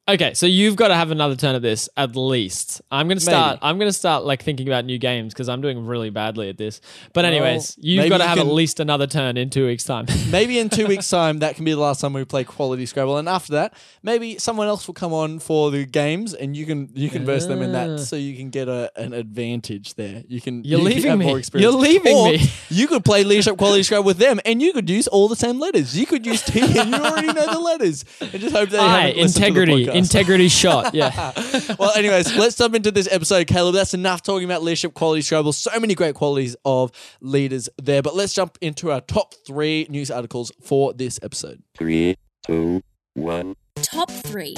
Okay, 0.09 0.33
so 0.36 0.45
you've 0.45 0.77
got 0.77 0.88
to 0.88 0.95
have 0.95 1.12
another 1.12 1.36
turn 1.36 1.54
at 1.56 1.62
this 1.62 1.89
at 1.98 2.15
least. 2.15 2.81
I'm 2.89 3.09
gonna 3.09 3.19
start. 3.19 3.57
Maybe. 3.62 3.69
I'm 3.69 3.77
gonna 3.77 3.92
start 3.92 4.24
like 4.24 4.42
thinking 4.42 4.65
about 4.65 4.86
new 4.86 4.98
games 4.98 5.33
because 5.33 5.50
I'm 5.50 5.59
doing 5.59 5.86
really 5.86 6.12
badly 6.12 6.48
at 6.48 6.57
this. 6.57 6.80
But 7.12 7.25
Well, 7.25 7.33
anyways, 7.33 7.77
you've 7.81 8.07
got 8.07 8.19
to 8.19 8.24
you 8.24 8.27
have 8.30 8.38
can- 8.38 8.48
at 8.48 8.54
least 8.54 8.80
another 8.80 9.06
turn 9.06 9.36
in 9.36 9.50
two 9.50 9.65
weeks' 9.68 9.83
time. 9.83 10.06
Maybe 10.31 10.59
in 10.59 10.69
two 10.69 10.88
weeks' 10.88 11.09
time, 11.09 11.39
that 11.39 11.56
can 11.57 11.65
be 11.65 11.71
the 11.71 11.80
last 11.81 12.00
time 12.00 12.13
we 12.13 12.24
play 12.24 12.45
quality 12.45 12.86
Scrabble, 12.86 13.18
and 13.18 13.27
after 13.27 13.51
that, 13.54 13.74
maybe 14.01 14.38
someone 14.38 14.68
else 14.68 14.88
will 14.88 14.94
come 14.94 15.12
on 15.12 15.39
for 15.39 15.71
the 15.71 15.83
games, 15.86 16.33
and 16.33 16.56
you 16.56 16.65
can 16.65 16.89
you 16.94 17.09
can 17.09 17.25
verse 17.25 17.45
them 17.45 17.62
in 17.62 17.75
Ah. 17.75 17.88
that, 17.88 18.00
so 18.00 18.15
you 18.15 18.38
can 18.38 18.50
get 18.50 18.69
a, 18.69 18.89
an 18.95 19.12
advantage 19.12 19.95
there. 19.95 20.24
You 20.30 20.39
can 20.39 20.63
You're 20.63 20.80
you 20.80 20.86
can 20.86 20.95
leaving 20.95 21.09
have 21.09 21.19
me. 21.19 21.25
More 21.25 21.38
experience. 21.39 21.69
You're 21.69 21.81
leaving 21.81 22.15
Or 22.15 22.31
me. 22.31 22.50
You 22.69 22.88
could 22.88 23.04
play 23.04 23.25
leadership 23.25 23.57
quality 23.57 23.83
Scrabble 23.83 24.06
with 24.06 24.19
them, 24.19 24.39
and 24.45 24.62
you 24.62 24.71
could 24.71 24.89
use 24.89 25.09
all 25.09 25.27
the 25.27 25.36
same 25.36 25.59
letters. 25.59 25.98
You 25.98 26.06
could 26.06 26.25
use 26.25 26.44
T, 26.44 26.62
and 26.62 26.92
you 26.92 26.95
already 26.95 27.27
know 27.33 27.51
the 27.51 27.59
letters, 27.59 28.06
and 28.21 28.31
just 28.39 28.56
hope 28.56 28.69
they 28.69 28.77
haven't 28.77 29.18
listened 29.18 29.33
to 29.33 29.39
the 29.42 29.48
integrity, 29.48 29.86
podcast. 29.88 29.96
Integrity 29.97 30.47
shot. 30.47 30.94
Yeah. 30.94 31.31
well, 31.79 31.91
anyways, 31.95 32.35
let's 32.35 32.55
jump 32.55 32.75
into 32.75 32.91
this 32.91 33.07
episode, 33.11 33.47
Caleb. 33.47 33.75
That's 33.75 33.94
enough 33.94 34.21
talking 34.23 34.45
about 34.45 34.63
leadership 34.63 34.94
quality 34.94 35.21
Scrabble. 35.21 35.53
So 35.53 35.79
many 35.79 35.95
great 35.95 36.15
qualities 36.15 36.55
of 36.65 36.91
leaders 37.21 37.69
there. 37.81 38.01
But 38.01 38.15
let's 38.15 38.33
jump 38.33 38.57
into 38.61 38.91
our 38.91 39.01
top 39.01 39.33
three 39.45 39.88
news 39.89 40.11
articles 40.11 40.51
for 40.61 40.94
this 40.94 41.19
episode. 41.21 41.61
Three, 41.77 42.15
two, 42.45 42.81
one. 43.13 43.55
Top 43.81 44.11
three. 44.11 44.55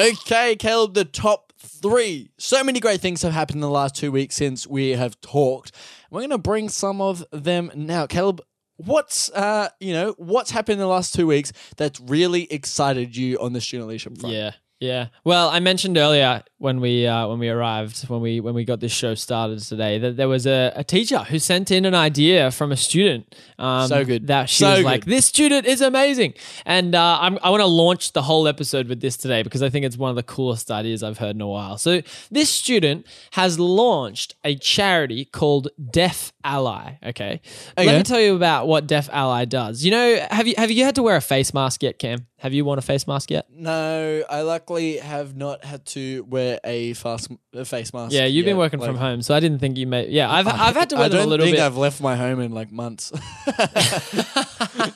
Okay, 0.00 0.54
Caleb, 0.54 0.94
the 0.94 1.04
top 1.04 1.52
three. 1.58 2.30
So 2.38 2.62
many 2.62 2.78
great 2.78 3.00
things 3.00 3.22
have 3.22 3.32
happened 3.32 3.56
in 3.56 3.62
the 3.62 3.68
last 3.68 3.96
two 3.96 4.12
weeks 4.12 4.36
since 4.36 4.64
we 4.64 4.90
have 4.90 5.20
talked. 5.20 5.72
We're 6.10 6.20
going 6.20 6.30
to 6.30 6.38
bring 6.38 6.68
some 6.68 7.00
of 7.00 7.24
them 7.32 7.72
now. 7.74 8.06
Caleb, 8.06 8.40
what's 8.78 9.30
uh, 9.30 9.68
you 9.78 9.92
know, 9.92 10.14
what's 10.16 10.50
happened 10.50 10.74
in 10.74 10.78
the 10.78 10.86
last 10.86 11.14
two 11.14 11.26
weeks 11.26 11.52
that's 11.76 12.00
really 12.00 12.50
excited 12.50 13.16
you 13.16 13.38
on 13.38 13.52
the 13.52 13.60
student 13.60 13.88
leadership 13.88 14.18
front? 14.18 14.34
Yeah. 14.34 14.52
Yeah. 14.80 15.08
Well, 15.24 15.48
I 15.48 15.58
mentioned 15.58 15.98
earlier 15.98 16.44
when 16.58 16.80
we 16.80 17.06
uh, 17.06 17.28
when 17.28 17.38
we 17.38 17.48
arrived 17.48 18.08
when 18.08 18.20
we 18.20 18.40
when 18.40 18.52
we 18.54 18.64
got 18.64 18.80
this 18.80 18.90
show 18.92 19.14
started 19.14 19.60
today 19.60 19.98
that 19.98 20.16
there 20.16 20.28
was 20.28 20.44
a, 20.46 20.72
a 20.74 20.82
teacher 20.82 21.18
who 21.20 21.38
sent 21.38 21.70
in 21.70 21.84
an 21.84 21.94
idea 21.94 22.50
from 22.50 22.72
a 22.72 22.76
student. 22.76 23.34
Um, 23.58 23.86
So 23.88 24.04
good. 24.04 24.26
that 24.26 24.48
she 24.50 24.64
So 24.64 24.70
was 24.70 24.78
good. 24.80 24.84
like, 24.84 25.04
"This 25.04 25.24
student 25.26 25.66
is 25.66 25.80
amazing," 25.80 26.34
and 26.66 26.94
uh, 26.94 27.18
I'm, 27.20 27.38
I 27.42 27.50
want 27.50 27.60
to 27.60 27.66
launch 27.66 28.12
the 28.12 28.22
whole 28.22 28.48
episode 28.48 28.88
with 28.88 29.00
this 29.00 29.16
today 29.16 29.42
because 29.42 29.62
I 29.62 29.70
think 29.70 29.84
it's 29.86 29.96
one 29.96 30.10
of 30.10 30.16
the 30.16 30.22
coolest 30.24 30.70
ideas 30.70 31.02
I've 31.02 31.18
heard 31.18 31.36
in 31.36 31.40
a 31.40 31.46
while. 31.48 31.78
So 31.78 32.02
this 32.30 32.50
student 32.50 33.06
has 33.32 33.58
launched 33.58 34.34
a 34.44 34.56
charity 34.56 35.24
called 35.26 35.68
Deaf 35.90 36.32
Ally. 36.44 36.98
Okay, 37.06 37.40
let 37.76 37.96
me 37.98 38.02
tell 38.02 38.20
you 38.20 38.34
about 38.34 38.66
what 38.66 38.86
Deaf 38.86 39.08
Ally 39.12 39.44
does. 39.44 39.84
You 39.84 39.92
know, 39.92 40.26
have 40.30 40.46
you 40.48 40.54
have 40.58 40.70
you 40.72 40.82
had 40.84 40.96
to 40.96 41.02
wear 41.04 41.16
a 41.16 41.20
face 41.20 41.54
mask 41.54 41.82
yet, 41.84 41.98
Cam? 42.00 42.26
Have 42.40 42.54
you 42.54 42.64
worn 42.64 42.78
a 42.78 42.82
face 42.82 43.04
mask 43.08 43.32
yet? 43.32 43.46
No, 43.52 44.22
I 44.30 44.42
luckily 44.42 44.98
have 44.98 45.34
not 45.36 45.64
had 45.64 45.84
to 45.86 46.22
wear 46.28 46.47
a 46.64 46.92
fast 46.94 47.30
a 47.52 47.64
face 47.64 47.92
mask. 47.92 48.12
Yeah, 48.12 48.24
you've 48.26 48.44
been 48.44 48.56
yet. 48.56 48.58
working 48.58 48.80
Like, 48.80 48.88
from 48.88 48.96
home, 48.96 49.22
so 49.22 49.34
I 49.34 49.40
didn't 49.40 49.58
think 49.58 49.76
you 49.76 49.86
may. 49.86 50.08
Yeah, 50.08 50.30
I've 50.30 50.46
I've 50.46 50.76
had 50.76 50.90
to 50.90 50.96
wear 50.96 51.04
I 51.04 51.08
them 51.08 51.18
don't 51.18 51.28
little 51.28 51.46
think 51.46 51.56
bit. 51.56 51.62
I've 51.62 51.76
left 51.76 52.00
my 52.00 52.16
home 52.16 52.40
in 52.40 52.52
like 52.52 52.72
months. 52.72 53.12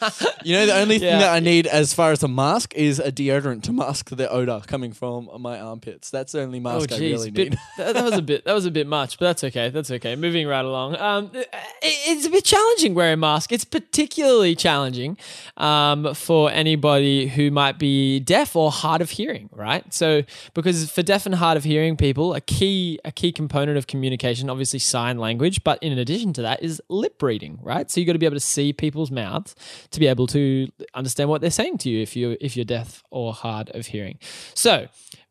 you 0.45 0.55
know, 0.57 0.67
the 0.67 0.75
only 0.77 0.99
thing 0.99 1.09
Yeah. 1.09 1.19
that 1.21 1.33
I 1.33 1.41
need 1.41 1.67
as 1.67 1.93
far 1.95 2.13
as 2.13 2.23
a 2.23 2.29
mask 2.29 2.75
is 2.75 2.99
a 2.99 3.13
deodorant 3.13 3.63
to 3.65 3.73
mask 3.73 4.11
the 4.11 4.31
odor 4.31 4.61
coming 4.67 4.93
from 4.93 5.29
my 5.39 5.59
armpits. 5.61 6.11
That's 6.11 6.33
the 6.33 6.41
only 6.43 6.59
Oh 6.59 6.63
mask 6.63 6.93
I 6.93 6.99
really 6.99 7.31
bit- 7.31 7.51
need. 7.51 7.59
that, 7.79 7.95
that 7.95 8.05
was 8.05 8.15
a 8.19 8.23
bit 8.23 8.45
that 8.45 8.53
was 8.55 8.67
a 8.67 8.71
bit 8.71 8.87
much, 8.87 9.19
but 9.19 9.27
that's 9.27 9.45
okay. 9.45 9.71
That's 9.71 9.91
okay. 9.91 10.17
Moving 10.17 10.47
right 10.47 10.65
along. 10.65 10.97
Um, 10.97 11.31
it- 11.35 11.49
it's 11.83 12.27
a 12.27 12.31
bit 12.31 12.45
challenging 12.45 12.95
wearing 12.95 13.15
a 13.15 13.17
mask. 13.17 13.53
It's 13.53 13.65
particularly 13.65 14.55
challenging 14.55 15.17
um, 15.57 16.15
for 16.15 16.51
anybody 16.51 17.27
who 17.29 17.51
might 17.51 17.79
be 17.79 18.21
deaf 18.21 18.55
or 18.57 18.71
hard 18.71 19.01
of 19.01 19.11
hearing, 19.11 19.49
right? 19.53 19.93
So 19.93 20.23
because 20.55 20.91
for 20.91 21.03
deaf 21.03 21.27
and 21.27 21.35
hard 21.35 21.57
of 21.57 21.65
hearing 21.65 21.97
people, 21.97 22.35
a 22.35 22.41
key 22.41 22.99
a 23.05 23.13
key 23.13 23.33
component 23.33 23.79
of 23.79 23.87
communication, 23.87 24.49
obviously 24.51 24.79
sign 24.79 25.19
language, 25.19 25.63
but 25.65 25.83
in 25.83 25.97
addition 25.99 26.33
to 26.35 26.43
that 26.43 26.63
is 26.63 26.81
lip 26.89 27.23
reading, 27.23 27.59
right? 27.63 27.91
So 27.91 28.01
you 28.01 28.07
got 28.07 28.13
to 28.15 28.19
be 28.19 28.27
able 28.27 28.37
to 28.37 28.41
see 28.41 28.73
people's 28.73 29.11
mouths 29.11 29.55
to 29.93 30.01
be 30.01 30.07
able 30.07 30.27
to 30.29 30.69
understand 30.95 31.31
what 31.31 31.41
they're 31.41 31.51
saying 31.51 31.79
to 31.79 31.91
you 31.91 32.03
if 32.03 32.17
you 32.17 32.37
if 32.41 32.57
you're 32.57 32.65
deaf 32.65 33.03
or 33.11 33.33
hard 33.33 33.71
of 33.71 33.87
hearing. 33.87 34.19
So 34.55 34.89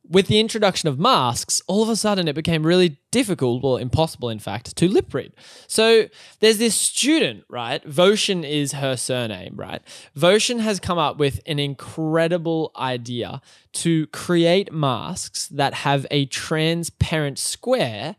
with 0.09 0.27
the 0.27 0.39
introduction 0.39 0.89
of 0.89 0.99
masks, 0.99 1.61
all 1.67 1.83
of 1.83 1.89
a 1.89 1.95
sudden 1.95 2.27
it 2.27 2.35
became 2.35 2.65
really 2.65 2.97
difficult, 3.11 3.63
well, 3.63 3.77
impossible, 3.77 4.29
in 4.29 4.39
fact, 4.39 4.75
to 4.75 4.87
lip 4.87 5.13
read. 5.13 5.31
So 5.67 6.07
there's 6.39 6.57
this 6.57 6.75
student, 6.75 7.45
right? 7.47 7.83
Voshan 7.87 8.47
is 8.47 8.73
her 8.73 8.97
surname, 8.97 9.53
right? 9.55 9.81
Voshan 10.17 10.59
has 10.59 10.79
come 10.79 10.97
up 10.97 11.17
with 11.17 11.39
an 11.45 11.59
incredible 11.59 12.71
idea 12.75 13.41
to 13.73 14.07
create 14.07 14.73
masks 14.73 15.47
that 15.47 15.73
have 15.75 16.05
a 16.11 16.25
transparent 16.25 17.37
square 17.37 18.15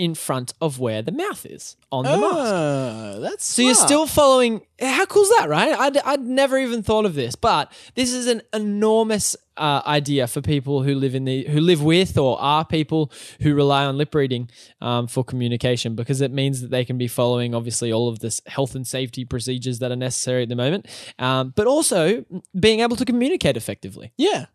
in 0.00 0.14
front 0.14 0.54
of 0.62 0.78
where 0.78 1.02
the 1.02 1.12
mouth 1.12 1.44
is 1.44 1.76
on 1.92 2.04
the 2.06 2.16
mask. 2.16 2.52
Ah, 2.54 3.16
that's 3.20 3.44
So 3.44 3.60
you're 3.60 3.74
still 3.74 4.06
following. 4.06 4.62
How 4.80 5.04
cool's 5.04 5.28
that, 5.36 5.46
right? 5.50 5.78
I'd, 5.78 5.98
I'd 5.98 6.22
never 6.22 6.56
even 6.56 6.82
thought 6.82 7.04
of 7.04 7.12
this, 7.14 7.36
but 7.36 7.70
this 7.96 8.10
is 8.10 8.26
an 8.26 8.40
enormous 8.54 9.36
uh, 9.58 9.82
idea 9.86 10.26
for 10.26 10.40
people 10.40 10.82
who 10.82 10.94
live 10.94 11.14
in 11.14 11.26
the 11.26 11.44
who 11.44 11.60
live 11.60 11.82
with 11.82 12.16
or 12.16 12.40
are 12.40 12.64
people 12.64 13.12
who 13.42 13.54
rely 13.54 13.84
on 13.84 13.98
lip 13.98 14.14
reading 14.14 14.48
um, 14.80 15.06
for 15.06 15.22
communication 15.22 15.94
because 15.94 16.22
it 16.22 16.30
means 16.32 16.62
that 16.62 16.70
they 16.70 16.82
can 16.86 16.96
be 16.96 17.06
following 17.06 17.54
obviously 17.54 17.92
all 17.92 18.08
of 18.08 18.20
this 18.20 18.40
health 18.46 18.74
and 18.74 18.86
safety 18.86 19.26
procedures 19.26 19.80
that 19.80 19.92
are 19.92 19.96
necessary 19.96 20.44
at 20.44 20.48
the 20.48 20.56
moment, 20.56 20.86
um, 21.18 21.52
but 21.54 21.66
also 21.66 22.24
being 22.58 22.80
able 22.80 22.96
to 22.96 23.04
communicate 23.04 23.58
effectively. 23.58 24.12
Yeah. 24.16 24.46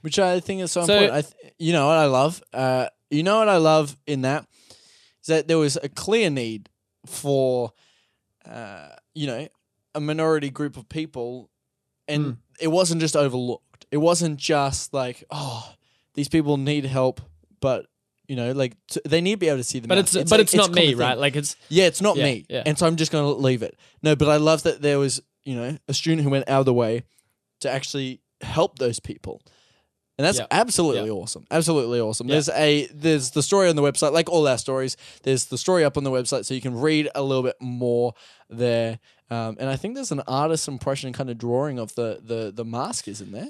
Which 0.00 0.18
I 0.18 0.40
think 0.40 0.60
is 0.62 0.72
so, 0.72 0.84
So- 0.84 0.92
important. 0.92 1.12
I 1.18 1.20
th- 1.22 1.54
you 1.58 1.72
know 1.72 1.86
what 1.86 1.98
I 1.98 2.06
love? 2.06 2.42
Uh, 2.52 2.88
you 3.10 3.22
know 3.22 3.38
what 3.38 3.48
I 3.48 3.58
love 3.58 3.96
in 4.08 4.22
that 4.22 4.40
is 4.42 4.48
that 5.26 5.48
there 5.48 5.58
was 5.58 5.76
a 5.82 5.88
clear 5.88 6.30
need 6.30 6.68
for, 7.06 7.72
uh, 8.44 8.88
you 9.14 9.26
know, 9.26 9.48
a 9.94 10.00
minority 10.00 10.50
group 10.50 10.76
of 10.76 10.88
people, 10.88 11.50
and 12.08 12.24
Mm. 12.24 12.36
it 12.60 12.68
wasn't 12.68 13.00
just 13.00 13.16
overlooked. 13.16 13.86
It 13.90 13.96
wasn't 13.98 14.38
just 14.38 14.92
like, 14.94 15.24
oh, 15.30 15.72
these 16.14 16.28
people 16.28 16.56
need 16.56 16.84
help, 16.84 17.20
but 17.60 17.86
you 18.28 18.34
know, 18.34 18.50
like 18.50 18.76
t- 18.88 19.00
they 19.04 19.20
need 19.20 19.34
to 19.34 19.36
be 19.38 19.46
able 19.48 19.58
to 19.58 19.64
see 19.64 19.78
them. 19.78 19.86
But 19.88 19.98
out. 19.98 20.14
it's, 20.14 20.30
but 20.30 20.40
a- 20.40 20.42
it's 20.42 20.54
not 20.54 20.70
a 20.70 20.72
me, 20.72 20.94
right? 20.94 21.16
Like 21.16 21.36
it's 21.36 21.54
Yeah, 21.68 21.84
it's 21.86 22.00
not 22.02 22.16
Yeah, 22.16 22.24
me. 22.24 22.44
yeah. 22.48 22.64
And 22.66 22.76
so 22.76 22.84
I'm 22.84 22.96
just 22.96 23.12
going 23.12 23.22
to 23.24 23.40
leave 23.40 23.62
it. 23.62 23.78
No, 24.02 24.16
but 24.16 24.28
I 24.28 24.36
love 24.38 24.64
that 24.64 24.82
there 24.82 24.98
was, 24.98 25.22
you 25.44 25.54
know, 25.54 25.78
a 25.86 25.94
student 25.94 26.22
who 26.24 26.30
went 26.30 26.48
out 26.48 26.58
of 26.58 26.66
the 26.66 26.74
way 26.74 27.04
to 27.60 27.70
actually 27.70 28.20
help 28.40 28.80
those 28.80 28.98
people. 28.98 29.42
And 30.18 30.24
that's 30.26 30.38
Yeah. 30.38 30.46
absolutely 30.50 31.08
Yeah. 31.08 31.12
awesome. 31.14 31.44
Absolutely 31.50 32.00
awesome. 32.00 32.26
Yeah. 32.28 32.34
There's 32.34 32.48
a 32.50 32.86
there's 32.94 33.30
the 33.32 33.42
story 33.42 33.68
on 33.68 33.76
the 33.76 33.82
website, 33.82 34.12
like 34.12 34.30
all 34.30 34.48
our 34.48 34.56
stories. 34.58 34.96
There's 35.24 35.46
the 35.46 35.58
story 35.58 35.84
up 35.84 35.96
on 35.96 36.04
the 36.04 36.10
website, 36.10 36.44
so 36.46 36.54
you 36.54 36.60
can 36.62 36.74
read 36.80 37.08
a 37.14 37.22
little 37.22 37.42
bit 37.42 37.56
more 37.60 38.14
there. 38.48 38.98
Um, 39.30 39.56
and 39.58 39.68
I 39.68 39.76
think 39.76 39.94
there's 39.94 40.12
an 40.12 40.22
artist 40.26 40.68
impression 40.68 41.12
kind 41.12 41.28
of 41.30 41.36
drawing 41.38 41.78
of 41.78 41.94
the 41.96 42.20
the 42.24 42.52
the 42.54 42.64
mask 42.64 43.08
isn't 43.08 43.30
there. 43.32 43.48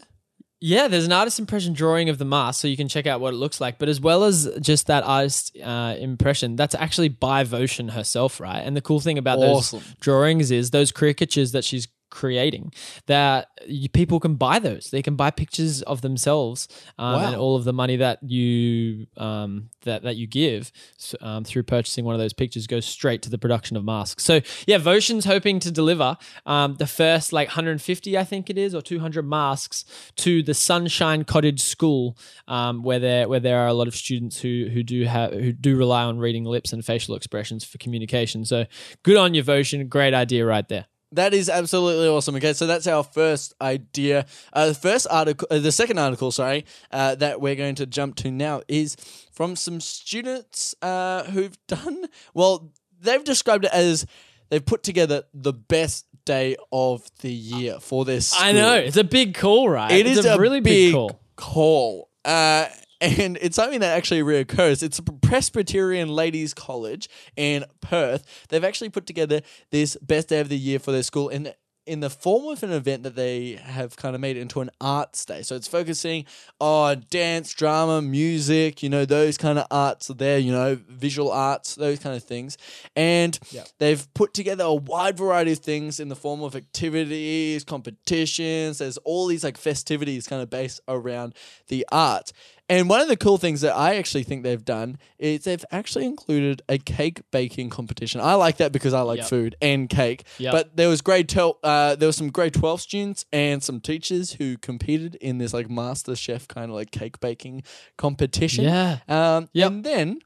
Yeah, 0.58 0.88
there's 0.88 1.04
an 1.04 1.12
artist 1.12 1.38
impression 1.38 1.74
drawing 1.74 2.08
of 2.08 2.16
the 2.16 2.24
mask, 2.24 2.62
so 2.62 2.66
you 2.66 2.78
can 2.78 2.88
check 2.88 3.06
out 3.06 3.20
what 3.20 3.34
it 3.34 3.36
looks 3.36 3.60
like. 3.60 3.78
But 3.78 3.90
as 3.90 4.00
well 4.00 4.24
as 4.24 4.48
just 4.60 4.86
that 4.86 5.04
artist 5.04 5.54
uh, 5.62 5.94
impression, 5.98 6.56
that's 6.56 6.74
actually 6.74 7.10
by 7.10 7.44
Votion 7.44 7.90
herself, 7.90 8.40
right? 8.40 8.60
And 8.60 8.74
the 8.74 8.80
cool 8.80 8.98
thing 9.00 9.18
about 9.18 9.38
Awesome. 9.38 9.80
those 9.80 9.88
drawings 10.00 10.50
is 10.50 10.70
those 10.70 10.92
caricatures 10.92 11.52
that 11.52 11.62
she's 11.62 11.86
creating 12.20 12.72
that 13.06 13.48
you, 13.66 13.88
people 14.00 14.18
can 14.20 14.34
buy 14.36 14.58
those. 14.58 14.84
They 14.90 15.02
can 15.02 15.16
buy 15.16 15.30
pictures 15.30 15.82
of 15.82 16.00
themselves, 16.00 16.66
um, 16.98 17.14
Wow. 17.20 17.26
and 17.26 17.36
all 17.36 17.54
of 17.56 17.64
the 17.64 17.72
money 17.82 17.96
that 17.96 18.18
you 18.22 19.06
um, 19.16 19.68
that 19.82 20.02
that 20.02 20.16
you 20.16 20.26
give 20.26 20.72
um, 21.20 21.44
through 21.44 21.64
purchasing 21.64 22.04
one 22.04 22.14
of 22.14 22.20
those 22.24 22.32
pictures 22.32 22.66
goes 22.66 22.86
straight 22.86 23.20
to 23.22 23.30
the 23.30 23.38
production 23.38 23.76
of 23.76 23.84
masks. 23.84 24.24
So 24.24 24.40
yeah, 24.66 24.78
Votion's 24.78 25.24
hoping 25.26 25.60
to 25.60 25.70
deliver 25.70 26.16
um, 26.46 26.74
the 26.76 26.86
first 26.86 27.32
like 27.32 27.48
150, 27.48 28.16
I 28.18 28.24
think 28.24 28.50
it 28.50 28.58
is, 28.58 28.74
or 28.74 28.82
200 28.82 29.26
masks 29.26 29.84
to 30.16 30.42
the 30.42 30.54
Sunshine 30.54 31.24
Cottage 31.24 31.60
School, 31.62 32.16
um, 32.48 32.82
where 32.82 32.98
there 32.98 33.28
where 33.28 33.40
there 33.40 33.58
are 33.60 33.68
a 33.68 33.74
lot 33.74 33.88
of 33.88 33.94
students 33.94 34.40
who 34.40 34.68
who 34.72 34.82
do 34.82 35.04
have 35.04 35.32
who 35.32 35.52
do 35.52 35.76
rely 35.76 36.02
on 36.04 36.18
reading 36.18 36.44
lips 36.44 36.72
and 36.72 36.84
facial 36.84 37.14
expressions 37.14 37.62
for 37.64 37.78
communication. 37.78 38.44
So 38.44 38.64
good 39.02 39.16
on 39.16 39.34
you, 39.34 39.42
Votion. 39.42 39.88
Great 39.88 40.14
idea 40.14 40.44
right 40.46 40.68
there. 40.68 40.86
That 41.12 41.34
is 41.34 41.48
absolutely 41.48 42.08
awesome. 42.08 42.34
Okay, 42.36 42.52
so 42.52 42.66
that's 42.66 42.86
our 42.86 43.04
first 43.04 43.54
idea. 43.60 44.26
Uh, 44.52 44.68
the 44.68 44.74
first 44.74 45.06
article, 45.10 45.46
uh, 45.50 45.58
the 45.58 45.72
second 45.72 45.98
article, 45.98 46.32
sorry, 46.32 46.64
uh, 46.90 47.14
that 47.16 47.40
we're 47.40 47.54
going 47.54 47.76
to 47.76 47.86
jump 47.86 48.16
to 48.16 48.30
now 48.30 48.62
is 48.66 48.96
from 49.32 49.54
some 49.54 49.80
students 49.80 50.74
uh, 50.82 51.22
who've 51.24 51.56
done 51.68 52.06
well. 52.34 52.72
They've 53.00 53.22
described 53.22 53.66
it 53.66 53.72
as 53.72 54.04
they've 54.48 54.64
put 54.64 54.82
together 54.82 55.24
the 55.32 55.52
best 55.52 56.06
day 56.24 56.56
of 56.72 57.08
the 57.20 57.32
year 57.32 57.78
for 57.78 58.04
this. 58.04 58.34
I 58.38 58.52
know 58.52 58.74
it's 58.74 58.96
a 58.96 59.04
big 59.04 59.34
call, 59.34 59.68
right? 59.68 59.92
It 59.92 60.06
it's 60.06 60.20
is 60.20 60.26
a, 60.26 60.38
really 60.38 60.60
big, 60.60 60.92
call. 60.92 61.20
call. 61.36 62.10
Uh, 62.24 62.66
and 63.00 63.38
it's 63.40 63.56
something 63.56 63.80
that 63.80 63.96
actually 63.96 64.22
reoccurs. 64.22 64.82
It's 64.82 64.98
a 64.98 65.02
Presbyterian 65.02 66.08
Ladies 66.08 66.54
College 66.54 67.08
in 67.36 67.64
Perth. 67.80 68.46
They've 68.48 68.64
actually 68.64 68.90
put 68.90 69.06
together 69.06 69.42
this 69.70 69.96
best 70.00 70.28
day 70.28 70.40
of 70.40 70.48
the 70.48 70.58
year 70.58 70.78
for 70.78 70.92
their 70.92 71.02
school 71.02 71.28
in 71.28 71.52
in 71.86 72.00
the 72.00 72.10
form 72.10 72.46
of 72.46 72.62
an 72.64 72.72
event 72.72 73.04
that 73.04 73.14
they 73.14 73.52
have 73.62 73.96
kind 73.96 74.14
of 74.14 74.20
made 74.20 74.36
it 74.36 74.40
into 74.40 74.60
an 74.60 74.70
arts 74.80 75.24
day. 75.24 75.42
So 75.42 75.54
it's 75.54 75.68
focusing 75.68 76.24
on 76.58 77.04
dance, 77.10 77.54
drama, 77.54 78.02
music, 78.02 78.82
you 78.82 78.88
know, 78.88 79.04
those 79.04 79.38
kind 79.38 79.58
of 79.58 79.66
arts 79.70 80.10
are 80.10 80.14
there, 80.14 80.38
you 80.38 80.50
know, 80.50 80.78
visual 80.88 81.30
arts, 81.30 81.76
those 81.76 82.00
kind 82.00 82.16
of 82.16 82.24
things. 82.24 82.58
And 82.96 83.38
they've 83.78 84.12
put 84.14 84.34
together 84.34 84.64
a 84.64 84.74
wide 84.74 85.16
variety 85.16 85.52
of 85.52 85.58
things 85.60 86.00
in 86.00 86.08
the 86.08 86.16
form 86.16 86.42
of 86.42 86.56
activities, 86.56 87.62
competitions. 87.62 88.78
There's 88.78 88.98
all 88.98 89.28
these 89.28 89.44
like 89.44 89.56
festivities 89.56 90.26
kind 90.26 90.42
of 90.42 90.50
based 90.50 90.80
around 90.88 91.34
the 91.68 91.86
arts. 91.92 92.32
And 92.68 92.88
one 92.88 93.00
of 93.00 93.06
the 93.06 93.16
cool 93.16 93.38
things 93.38 93.60
that 93.60 93.76
I 93.76 93.94
actually 93.94 94.24
think 94.24 94.42
they've 94.42 94.64
done 94.64 94.98
is 95.18 95.44
they've 95.44 95.64
actually 95.70 96.04
included 96.04 96.62
a 96.68 96.78
cake 96.78 97.20
baking 97.30 97.70
competition. 97.70 98.20
I 98.20 98.34
like 98.34 98.56
that 98.56 98.72
because 98.72 98.92
I 98.92 99.02
like 99.02 99.18
Yep. 99.18 99.28
food 99.28 99.56
and 99.62 99.88
cake. 99.88 100.24
Yep. 100.38 100.52
But 100.52 100.76
there 100.76 100.88
was 100.88 101.00
grade 101.00 101.28
12, 101.28 101.56
uh, 101.62 101.94
there 101.94 102.08
was 102.08 102.16
some 102.16 102.30
grade 102.30 102.54
12 102.54 102.80
students 102.80 103.24
and 103.32 103.62
some 103.62 103.80
teachers 103.80 104.32
who 104.32 104.56
competed 104.58 105.14
in 105.16 105.38
this 105.38 105.54
like 105.54 105.70
master 105.70 106.16
chef 106.16 106.48
kind 106.48 106.70
of 106.70 106.74
like 106.74 106.90
cake 106.90 107.20
baking 107.20 107.62
competition. 107.96 108.64
Yeah. 108.64 108.98
Um, 109.08 109.48
Yep. 109.52 109.70
And 109.70 109.84
then 109.84 110.18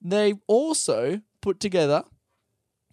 they 0.00 0.34
also 0.46 1.20
put 1.42 1.58
together 1.58 2.04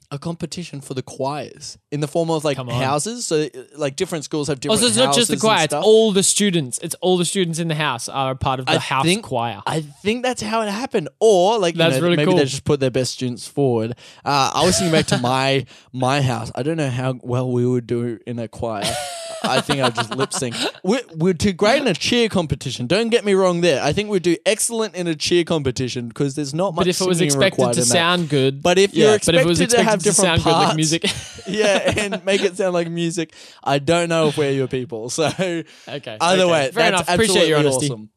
a 0.10 0.18
competition 0.18 0.80
for 0.80 0.94
the 0.94 1.02
choirs 1.02 1.78
in 1.92 2.00
the 2.00 2.08
form 2.08 2.30
of 2.30 2.46
like 2.46 2.56
Come 2.56 2.70
on. 2.70 2.82
houses. 2.82 3.26
So 3.26 3.42
uh, 3.44 3.48
like 3.76 3.96
different 3.98 4.24
schools 4.24 4.48
have 4.48 4.60
different. 4.62 4.82
Oh, 4.82 4.88
different. 4.88 4.96
so 4.96 5.02
it's 5.02 5.08
not 5.08 5.16
just 5.16 5.28
the 5.28 5.34
houses 5.36 5.42
and 5.42 5.42
choir; 5.42 5.64
it's 5.66 5.72
stuff. 5.72 5.84
all 5.86 6.12
the 6.14 6.24
students. 6.24 6.80
It's 6.80 6.96
all 7.02 7.18
the 7.18 7.26
students 7.26 7.60
in 7.60 7.68
the 7.68 7.76
house 7.76 8.08
are 8.08 8.32
a 8.32 8.36
part 8.36 8.60
of 8.62 8.68
the 8.68 8.80
house 8.80 9.04
think- 9.06 9.26
choir. 9.26 9.62
I 9.68 9.82
think 9.82 10.24
that's 10.24 10.42
how 10.42 10.62
it 10.62 10.70
happened. 10.70 11.10
Or 11.20 11.60
like 11.60 11.76
you 11.76 11.80
That's 11.80 11.98
know, 11.98 12.04
really 12.04 12.16
maybe 12.16 12.32
cool. 12.32 12.38
they 12.38 12.46
just 12.46 12.64
put 12.64 12.80
their 12.80 12.92
best 12.92 13.14
students 13.14 13.48
forward. 13.48 13.92
Uh, 14.24 14.52
I 14.54 14.64
was 14.66 14.78
thinking 14.78 14.94
back 14.94 15.08
to 15.08 15.18
my 15.18 15.66
my 15.92 16.22
house. 16.22 16.52
I 16.56 16.64
don't 16.64 16.78
know 16.78 16.90
how 16.90 17.20
well 17.22 17.52
we 17.52 17.66
would 17.66 17.86
do 17.88 18.20
in 18.26 18.40
a 18.40 18.48
choir. 18.48 18.84
I 19.44 19.62
think 19.62 19.82
I'd 19.82 19.96
just 19.96 20.16
lip 20.16 20.34
sync. 20.34 20.56
We're, 20.84 21.02
we're 21.16 21.34
too 21.34 21.54
great 21.54 21.82
in 21.82 21.88
a 21.88 21.94
cheer 21.94 22.30
competition. 22.30 22.88
Don't 22.88 23.10
get 23.10 23.26
me 23.26 23.34
wrong 23.34 23.62
there. 23.62 23.84
I 23.84 23.94
think 23.94 24.10
we'd 24.10 24.24
do 24.24 24.38
excellent 24.46 24.96
in 24.96 25.08
a 25.08 25.16
cheer 25.16 25.44
competition 25.44 26.08
because 26.08 26.36
there's 26.36 26.54
not 26.54 26.74
much 26.76 26.86
but 26.86 26.88
if 26.88 27.02
it 27.02 27.08
was 27.08 27.22
expected 27.22 27.74
to 27.74 27.84
sound 27.84 28.30
good, 28.30 28.62
But 28.62 28.78
if 28.78 28.94
yeah, 28.94 29.10
you're 29.10 29.20
but 29.20 29.36
if 29.36 29.42
it 29.42 29.46
was 29.46 29.60
expected 29.60 29.84
to 29.84 29.90
have 29.90 29.96
expected 29.96 30.22
different 30.22 30.42
sound 30.42 30.44
good, 30.44 30.52
like 30.52 30.66
parts- 30.66 30.76
music, 30.76 31.04
yeah, 31.48 31.94
and 31.98 32.26
make 32.26 32.42
it 32.42 32.58
sound 32.58 32.74
like 32.74 32.90
music, 32.90 33.34
I 33.64 33.80
don't 33.80 34.10
know 34.10 34.28
if 34.28 34.38
we're 34.38 34.52
your 34.52 34.68
people. 34.68 35.10
So 35.18 35.26
okay. 35.28 35.66
either 35.88 36.44
okay. 36.44 36.52
way, 36.52 36.72
fair 36.72 36.92
that's 36.92 37.02
enough. 37.02 37.10
Appreciate 37.10 37.48
your 37.48 37.60
honesty. 37.60 37.88
awesome. 37.88 38.10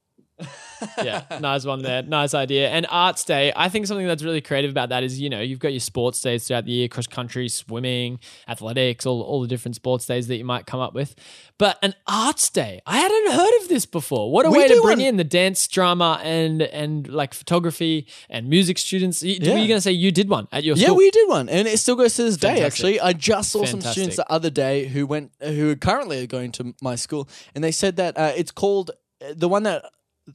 Yeah, 1.03 1.25
nice 1.41 1.65
one 1.65 1.83
there. 1.83 2.03
Nice 2.03 2.35
idea. 2.35 2.69
And 2.71 2.87
Arts 2.91 3.25
Day, 3.25 3.53
I 3.55 3.69
think 3.69 3.87
something 3.87 4.07
that's 4.07 4.23
really 4.23 4.41
creative 4.41 4.71
about 4.71 4.89
that 4.91 5.03
is, 5.03 5.21
you 5.21 5.31
know, 5.31 5.41
you've 5.41 5.59
got 5.59 5.73
your 5.73 5.81
sports 5.81 6.21
days 6.21 6.47
throughout 6.47 6.65
the 6.65 6.73
year, 6.73 6.89
cross 6.89 7.07
country, 7.07 7.49
swimming, 7.49 8.19
athletics, 8.49 9.07
all, 9.07 9.23
all 9.23 9.41
the 9.41 9.49
different 9.49 9.75
sports 9.77 10.07
days 10.07 10.29
that 10.29 10.37
you 10.37 10.45
might 10.45 10.67
come 10.67 10.81
up 10.81 10.95
with. 10.95 11.15
But 11.59 11.79
an 11.83 11.95
Arts 12.07 12.51
Day, 12.51 12.81
I 12.87 12.99
hadn't 12.99 13.33
heard 13.33 13.63
of 13.63 13.69
this 13.69 13.87
before. 13.87 14.31
What 14.33 14.47
a 14.47 14.51
We 14.51 14.59
way 14.59 14.69
to 14.69 14.81
bring 14.83 14.99
one- 14.99 15.01
in 15.01 15.17
the 15.17 15.25
dance, 15.25 15.67
drama, 15.69 16.21
and 16.23 16.63
and 16.63 17.07
like 17.09 17.35
photography 17.35 18.07
and 18.29 18.49
music 18.49 18.79
students. 18.79 19.23
You, 19.23 19.39
Yeah. 19.41 19.53
Were 19.53 19.59
you 19.59 19.69
going 19.69 19.79
to 19.79 19.83
say 19.83 19.93
you 19.93 20.11
did 20.11 20.29
one 20.29 20.49
at 20.53 20.65
your 20.65 20.77
Yeah, 20.77 20.93
we 20.93 21.11
did 21.11 21.29
one, 21.29 21.49
and 21.49 21.69
it 21.69 21.79
still 21.79 21.97
goes 21.97 22.15
to 22.17 22.25
this 22.25 22.37
day. 22.37 22.63
Actually, 22.65 23.01
I 23.01 23.13
just 23.13 23.51
saw 23.53 23.65
some 23.65 23.81
students 23.81 24.17
the 24.17 24.31
other 24.31 24.51
day 24.51 24.87
who 24.87 25.07
went, 25.07 25.33
who 25.41 25.77
currently 25.77 25.77
are 25.77 25.77
currently 26.01 26.27
going 26.27 26.53
to 26.53 26.75
my 26.81 26.95
school, 26.95 27.29
and 27.55 27.63
they 27.63 27.73
said 27.73 27.97
that 27.97 28.17
uh, 28.17 28.33
it's 28.37 28.51
called 28.51 28.91
the 29.35 29.49
one 29.49 29.65
that 29.65 29.85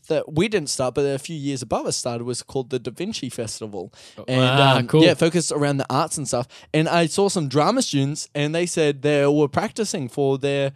that 0.08 0.34
we 0.34 0.48
didn't 0.48 0.70
start, 0.70 0.96
but 0.96 1.02
a 1.06 1.18
few 1.20 1.36
years 1.36 1.62
above 1.62 1.86
us 1.86 1.98
started 1.98 2.24
was 2.24 2.44
called 2.44 2.70
the 2.70 2.80
Da 2.80 2.92
Vinci 2.92 3.30
Festival, 3.30 3.94
and 4.28 4.60
Ah, 4.60 4.78
um, 4.78 4.88
cool. 4.88 5.04
yeah, 5.04 5.14
focused 5.14 5.52
around 5.52 5.78
the 5.78 5.86
arts 5.90 6.18
and 6.18 6.28
stuff. 6.28 6.48
And 6.74 6.88
I 6.88 7.06
saw 7.08 7.30
some 7.30 7.48
drama 7.48 7.82
students, 7.82 8.30
and 8.36 8.54
they 8.54 8.66
said 8.66 9.02
they 9.02 9.26
were 9.28 9.48
practicing 9.48 10.08
for 10.10 10.38
their 10.38 10.72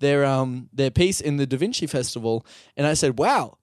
their 0.00 0.24
um 0.24 0.68
their 0.72 0.90
piece 0.90 1.20
in 1.20 1.36
the 1.36 1.46
Da 1.46 1.56
Vinci 1.56 1.86
Festival, 1.86 2.44
and 2.76 2.86
I 2.86 2.94
said, 2.94 3.18
wow. 3.18 3.58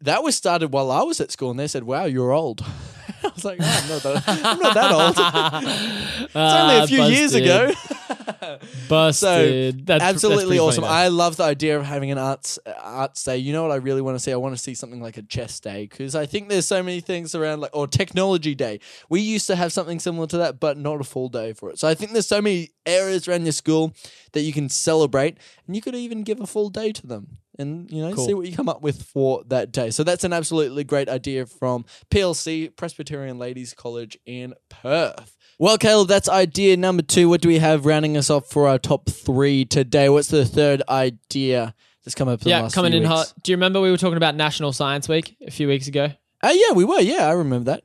That 0.00 0.22
was 0.22 0.36
started 0.36 0.70
while 0.70 0.90
I 0.90 1.02
was 1.02 1.18
at 1.20 1.30
school, 1.30 1.50
and 1.50 1.58
they 1.58 1.68
said, 1.68 1.84
"Wow, 1.84 2.04
you're 2.04 2.32
old." 2.32 2.62
I 3.24 3.28
was 3.34 3.44
like, 3.44 3.58
oh, 3.60 3.80
"I'm 3.82 3.88
not 3.88 4.02
that, 4.02 4.24
I'm 4.26 4.58
not 4.58 4.74
that 4.74 4.92
old." 4.92 6.24
It's 6.24 6.36
only 6.36 6.76
a 6.76 6.86
few 6.86 7.02
years 7.04 7.34
ago. 7.34 7.72
Busted. 8.88 9.86
that's, 9.86 10.02
Absolutely 10.02 10.56
that's 10.56 10.66
awesome. 10.68 10.84
funny, 10.84 10.94
I 10.94 11.08
love 11.08 11.36
the 11.36 11.44
idea 11.44 11.78
of 11.78 11.84
having 11.84 12.10
an 12.10 12.18
arts 12.18 12.58
uh, 12.66 12.72
arts 12.80 13.24
day. 13.24 13.36
You 13.38 13.52
know 13.52 13.62
what 13.62 13.72
I 13.72 13.76
really 13.76 14.00
want 14.00 14.16
to 14.16 14.18
see? 14.22 14.32
I 14.32 14.36
want 14.36 14.54
to 14.54 14.62
see 14.62 14.74
something 14.74 15.00
like 15.00 15.16
a 15.16 15.22
chess 15.22 15.60
day 15.60 15.86
because 15.86 16.14
I 16.14 16.26
think 16.26 16.48
there's 16.48 16.66
so 16.66 16.82
many 16.82 17.00
things 17.00 17.34
around 17.34 17.60
like 17.60 17.74
or 17.74 17.86
technology 17.86 18.54
day. 18.54 18.80
We 19.08 19.20
used 19.20 19.46
to 19.48 19.56
have 19.56 19.72
something 19.72 19.98
similar 19.98 20.26
to 20.28 20.38
that, 20.38 20.60
but 20.60 20.76
not 20.78 21.00
a 21.00 21.04
full 21.04 21.28
day 21.28 21.52
for 21.52 21.70
it. 21.70 21.78
So 21.78 21.88
I 21.88 21.94
think 21.94 22.12
there's 22.12 22.28
so 22.28 22.42
many 22.42 22.70
areas 22.86 23.28
around 23.28 23.44
your 23.44 23.52
school 23.52 23.94
that 24.32 24.42
you 24.42 24.52
can 24.52 24.68
celebrate, 24.68 25.38
and 25.66 25.76
you 25.76 25.82
could 25.82 25.94
even 25.94 26.22
give 26.22 26.40
a 26.40 26.46
full 26.46 26.68
day 26.70 26.92
to 26.92 27.06
them. 27.06 27.38
And 27.58 27.90
you 27.90 28.02
know, 28.02 28.12
Cool. 28.14 28.26
see 28.26 28.34
what 28.34 28.46
you 28.46 28.54
come 28.56 28.68
up 28.68 28.82
with 28.82 29.02
for 29.02 29.42
that 29.46 29.70
day. 29.72 29.90
So 29.90 30.02
that's 30.04 30.24
an 30.24 30.32
absolutely 30.32 30.84
great 30.84 31.08
idea 31.08 31.46
from 31.46 31.84
PLC 32.10 32.74
Presbyterian 32.74 33.38
Ladies 33.38 33.74
College 33.74 34.18
in 34.26 34.54
Perth. 34.68 35.36
Well, 35.58 35.78
Caleb, 35.78 36.08
that's 36.08 36.28
idea 36.28 36.76
number 36.76 37.02
two. 37.02 37.28
What 37.28 37.40
do 37.40 37.48
we 37.48 37.58
have 37.58 37.86
rounding 37.86 38.16
us 38.16 38.28
off 38.28 38.46
for 38.50 38.66
our 38.66 38.78
top 38.78 39.08
three 39.08 39.64
today? 39.64 40.08
What's 40.08 40.28
the 40.28 40.44
third 40.44 40.82
idea 40.88 41.74
that's 42.04 42.16
come 42.16 42.26
up? 42.28 42.40
Yeah, 42.42 42.68
coming 42.70 42.92
in 42.92 43.02
weeks? 43.02 43.08
hot. 43.12 43.32
Do 43.42 43.52
you 43.52 43.56
remember 43.56 43.80
we 43.80 43.90
were 43.90 43.96
talking 43.96 44.16
about 44.16 44.34
National 44.34 44.72
Science 44.72 45.08
Week 45.08 45.36
a 45.46 45.50
few 45.52 45.68
weeks 45.68 45.86
ago? 45.86 46.08
Uh, 46.42 46.52
yeah, 46.52 46.72
we 46.74 46.84
were. 46.84 47.00
Yeah, 47.00 47.28
I 47.28 47.32
remember 47.32 47.70
that. 47.70 47.84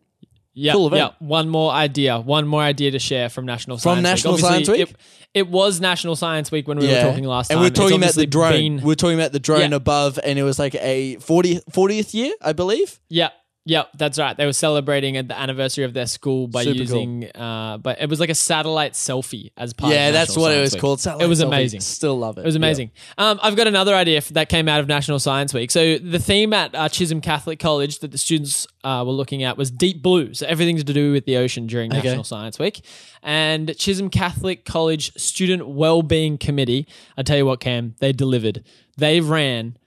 Yeah, 0.61 0.73
Cool 0.73 0.93
yeah. 0.95 1.11
One 1.19 1.47
more 1.47 1.71
idea. 1.71 2.19
One 2.19 2.45
more 2.47 2.61
idea 2.61 2.91
to 2.91 2.99
share 2.99 3.29
from 3.29 3.45
National 3.45 3.77
From 3.77 4.03
Science 4.03 4.03
National 4.03 4.33
Week. 4.35 4.41
Science 4.43 4.67
Week? 4.69 4.79
It, 4.81 4.95
it 5.33 5.47
was 5.47 5.79
National 5.79 6.15
Science 6.17 6.51
Week 6.51 6.67
when 6.67 6.79
we 6.79 6.87
yeah, 6.89 7.03
were 7.05 7.09
talking 7.11 7.23
last 7.23 7.49
and 7.49 7.57
time. 7.57 7.61
we're 7.63 7.67
It's 7.67 7.79
talking 7.79 7.97
about 7.97 8.13
the 8.15 8.25
drone. 8.27 8.51
been- 8.51 8.81
we're 8.81 8.95
talking 8.95 9.17
about 9.19 9.31
the 9.31 9.39
drone 9.39 9.69
Yeah. 9.71 9.75
above, 9.77 10.19
and 10.23 10.37
it 10.37 10.43
was 10.43 10.59
like 10.59 10.75
a 10.75 11.15
40, 11.17 11.61
40th 11.71 12.13
year, 12.13 12.33
I 12.41 12.51
believe. 12.53 12.99
yeah, 13.09 13.29
Yep, 13.65 13.89
that's 13.97 14.17
right. 14.17 14.35
They 14.35 14.45
were 14.47 14.53
celebrating 14.53 15.15
at 15.17 15.27
the 15.27 15.37
anniversary 15.37 15.83
of 15.83 15.93
their 15.93 16.07
school 16.07 16.47
by 16.47 16.63
Super 16.63 16.73
cool. 16.75 16.81
using, 16.81 17.25
uh, 17.35 17.77
but 17.77 18.01
it 18.01 18.09
was 18.09 18.19
like 18.19 18.29
a 18.29 18.35
satellite 18.35 18.93
selfie 18.93 19.51
as 19.57 19.73
part. 19.73 19.93
Yeah, 19.93 20.07
of 20.07 20.13
that's 20.13 20.35
what 20.35 20.51
it 20.53 20.59
was 20.59 20.73
Week. 20.73 20.81
called. 20.81 21.05
It 21.05 21.27
was 21.27 21.41
selfie. 21.41 21.47
amazing. 21.47 21.81
Still 21.81 22.17
love 22.17 22.37
it. 22.39 22.41
It 22.41 22.45
was 22.45 22.55
amazing. 22.55 22.89
Um, 23.17 23.39
I've 23.43 23.55
got 23.55 23.67
another 23.67 23.93
idea 23.93 24.21
that 24.31 24.49
came 24.49 24.67
out 24.67 24.79
of 24.79 24.87
National 24.87 25.19
Science 25.19 25.53
Week. 25.53 25.69
So 25.69 25.99
the 25.99 26.17
theme 26.17 26.51
at 26.53 26.73
uh, 26.73 26.89
Chisholm 26.89 27.21
Catholic 27.21 27.59
College 27.59 27.99
that 27.99 28.09
the 28.11 28.17
students 28.17 28.65
uh, 28.83 29.03
were 29.05 29.11
looking 29.13 29.43
at 29.43 29.55
was 29.55 29.69
deep 29.69 30.01
blue. 30.01 30.33
So 30.33 30.47
everything 30.47 30.77
to 30.77 30.83
do 30.83 31.11
with 31.11 31.25
the 31.25 31.37
ocean 31.37 31.67
during 31.67 31.91
Okay. 31.93 32.01
National 32.07 32.23
Science 32.23 32.57
Week. 32.57 32.83
And 33.21 33.77
Chisholm 33.77 34.09
Catholic 34.09 34.65
College 34.65 35.13
Student 35.15 35.67
Wellbeing 35.67 36.37
Committee, 36.39 36.87
I 37.17 37.21
tell 37.23 37.37
you 37.37 37.45
what, 37.45 37.59
Cam, 37.59 37.93
they 37.99 38.13
delivered. 38.13 38.63
They 38.97 39.19
ran, 39.21 39.77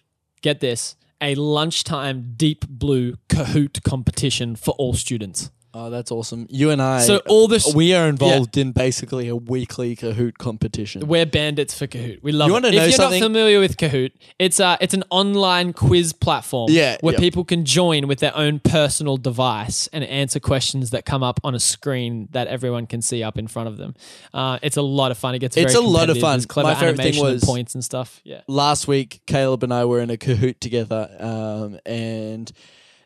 get 0.43 0.61
this, 0.61 0.95
a 1.23 1.37
lunchtime 1.37 2.35
deep 2.37 2.67
blue 2.69 3.15
Kahoot 3.29 3.83
competition 3.85 4.57
for 4.57 4.75
all 4.77 4.93
students. 4.93 5.51
Oh, 5.75 5.89
that's 5.89 6.11
awesome. 6.11 6.47
You 6.51 6.69
and 6.69 6.83
I. 6.83 7.01
So 7.01 7.19
all 7.29 7.49
this- 7.49 7.73
we 7.75 7.95
are 7.95 8.07
involved 8.07 8.59
in 8.59 8.73
basically 8.73 9.29
a 9.29 9.37
weekly 9.37 9.97
Kahoot 9.97 10.37
competition. 10.37 11.07
We're 11.09 11.25
bandits 11.25 11.77
for 11.79 11.87
Kahoot. 11.87 12.23
We 12.23 12.31
love 12.33 12.49
You 12.49 12.53
it. 12.53 12.63
wanna 12.63 12.69
if 12.69 12.75
you're 12.75 12.91
something? 12.91 13.21
not 13.21 13.27
familiar 13.27 13.59
with 13.59 13.79
Kahoot, 13.79 14.11
it's 14.39 14.61
uh 14.61 14.77
it's 14.83 14.93
an 14.93 15.03
online 15.09 15.73
quiz 15.73 16.13
platform 16.13 16.71
Yeah, 16.71 16.99
where 17.01 17.17
people 17.17 17.45
can 17.45 17.65
join 17.65 18.07
with 18.07 18.19
their 18.21 18.37
own 18.37 18.59
personal 18.61 19.17
device 19.17 19.89
and 19.95 20.05
answer 20.05 20.39
questions 20.41 20.91
that 20.91 21.07
come 21.07 21.23
up 21.23 21.41
on 21.43 21.55
a 21.55 21.61
screen 21.61 22.29
that 22.33 22.49
everyone 22.49 22.87
can 22.87 23.01
see 23.01 23.23
up 23.23 23.39
in 23.39 23.47
front 23.47 23.69
of 23.69 23.79
them. 23.79 23.95
Uh, 24.35 24.59
it's 24.63 24.77
a 24.77 24.83
lot 24.83 25.11
of 25.11 25.17
fun. 25.17 25.35
It 25.35 25.39
gets 25.39 25.57
It's 25.57 25.73
very 25.73 25.85
a 25.85 25.89
lot 25.89 26.11
of 26.11 26.17
competitive. 26.17 26.21
fun. 26.21 26.33
There's 26.39 26.47
clever 26.47 26.69
My 26.69 26.75
favorite 26.75 26.97
thing 26.99 27.07
animation 27.15 27.27
and 27.27 27.35
was- 27.37 27.45
points 27.45 27.75
and 27.75 27.83
stuff. 27.85 28.21
Yeah. 28.25 28.43
last 28.47 28.87
week, 28.87 29.21
Caleb 29.27 29.63
and 29.63 29.73
I 29.73 29.87
were 29.87 30.01
in 30.01 30.11
a 30.11 30.17
Kahoot 30.19 30.61
together. 30.61 31.09
Um, 31.19 31.79
and 31.87 32.53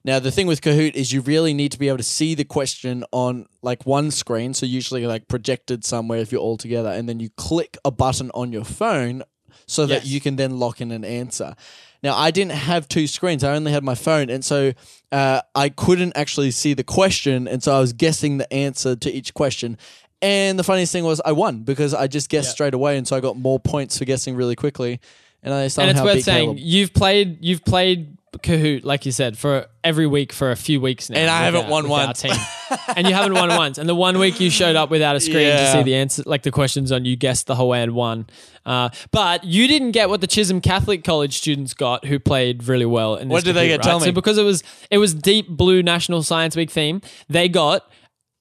now 0.07 0.21
the 0.21 0.31
thing 0.31 0.47
with 0.47 0.61
Kahoot 0.61 0.95
is 0.95 1.13
you 1.13 1.21
really 1.21 1.53
need 1.53 1.73
to 1.73 1.79
be 1.79 1.89
able 1.89 1.99
to 1.99 2.05
see 2.05 2.37
the 2.37 2.45
question 2.45 3.05
on 3.11 3.47
like 3.61 3.85
one 3.85 4.13
screen. 4.13 4.55
So 4.55 4.65
usually 4.65 5.05
like 5.05 5.27
projected 5.27 5.85
somewhere 5.85 6.21
if 6.21 6.31
you're 6.31 6.41
all 6.41 6.57
together, 6.57 6.91
and 6.91 7.09
then 7.09 7.19
you 7.19 7.29
click 7.31 7.77
a 7.85 7.91
button 7.91 8.31
on 8.33 8.53
your 8.53 8.65
phone 8.65 9.25
so 9.67 9.85
that 9.87 10.07
you 10.07 10.21
can 10.21 10.37
then 10.37 10.61
lock 10.61 10.81
in 10.81 10.93
an 10.93 11.05
answer. 11.05 11.57
Now 12.05 12.17
I 12.17 12.31
didn't 12.31 12.53
have 12.53 12.87
two 12.87 13.09
screens; 13.09 13.43
I 13.43 13.55
only 13.57 13.73
had 13.73 13.83
my 13.83 13.97
phone, 13.97 14.31
and 14.31 14.45
so 14.45 14.73
uh, 15.11 15.41
I 15.57 15.71
couldn't 15.71 16.17
actually 16.17 16.53
see 16.53 16.73
the 16.73 16.85
question, 16.85 17.49
and 17.49 17.61
so 17.61 17.77
I 17.77 17.81
was 17.81 17.93
guessing 17.93 18.39
the 18.39 18.51
answer 18.53 18.95
to 18.95 19.11
each 19.11 19.35
question. 19.35 19.77
And 20.23 20.57
the 20.57 20.65
funniest 20.65 20.93
thing 20.93 21.05
was 21.05 21.21
I 21.25 21.33
won 21.33 21.65
because 21.65 21.93
I 21.95 22.07
just 22.07 22.29
guessed 22.31 22.51
Yeah. 22.51 22.53
straight 22.53 22.75
away, 22.75 22.97
and 22.97 23.09
so 23.09 23.17
I 23.17 23.21
got 23.21 23.37
more 23.37 23.59
points 23.59 23.99
for 23.99 24.05
guessing 24.05 24.37
really 24.37 24.55
quickly. 24.55 25.01
And 25.43 25.53
I 25.53 25.69
somehow 25.69 25.91
and 25.91 25.99
it's 25.99 26.05
worth 26.05 26.25
saying 26.25 26.47
Caleb. 26.47 26.59
you've 26.61 26.95
played 26.95 27.39
you've 27.41 27.65
played 27.65 28.16
Kahoot 28.43 28.85
like 28.85 29.07
you 29.07 29.13
said 29.13 29.37
for 29.39 29.67
every 29.85 30.07
week 30.07 30.33
for 30.33 30.51
a 30.51 30.57
few 30.57 30.81
weeks 30.81 31.09
now, 31.11 31.19
And 31.19 31.31
I 31.31 31.45
haven't 31.45 31.69
won 31.69 31.89
once. 31.89 32.25
and 32.25 33.07
you 33.07 33.15
haven't 33.15 33.35
won 33.35 33.49
once. 33.51 33.79
And 33.79 33.89
the 33.89 33.95
one 33.95 34.19
week 34.19 34.41
you 34.41 34.51
showed 34.51 34.75
up 34.77 34.91
without 34.91 35.15
a 35.17 35.21
screen 35.21 35.51
to 35.57 35.73
see 35.73 35.83
the 35.83 35.95
answer, 35.95 36.23
like 36.27 36.43
the 36.43 36.51
questions 36.51 36.91
on, 36.93 37.05
you 37.05 37.17
guessed 37.17 37.47
the 37.47 37.55
whole 37.55 37.73
and 37.75 37.93
won. 37.95 38.27
Uh, 38.65 38.89
but 39.13 39.45
you 39.45 39.69
didn't 39.69 39.93
get 39.93 40.09
what 40.09 40.21
the 40.21 40.27
Chisholm 40.27 40.61
Catholic 40.61 41.05
College 41.05 41.39
students 41.39 41.73
got, 41.75 42.05
who 42.05 42.19
played 42.19 42.65
really 42.67 42.87
well. 42.87 43.15
In 43.17 43.29
this 43.29 43.33
What 43.35 43.45
did 43.45 43.55
they 43.55 43.69
get? 43.69 43.79
right? 43.79 43.85
Tell 43.85 44.01
So 44.01 44.07
me. 44.07 44.13
because 44.13 44.39
it 44.39 44.43
was 44.45 44.63
it 44.91 44.99
was 44.99 45.15
deep 45.15 45.49
blue 45.49 45.83
National 45.83 46.23
Science 46.23 46.57
Week 46.57 46.71
theme, 46.71 47.01
they 47.29 47.49
got 47.49 47.89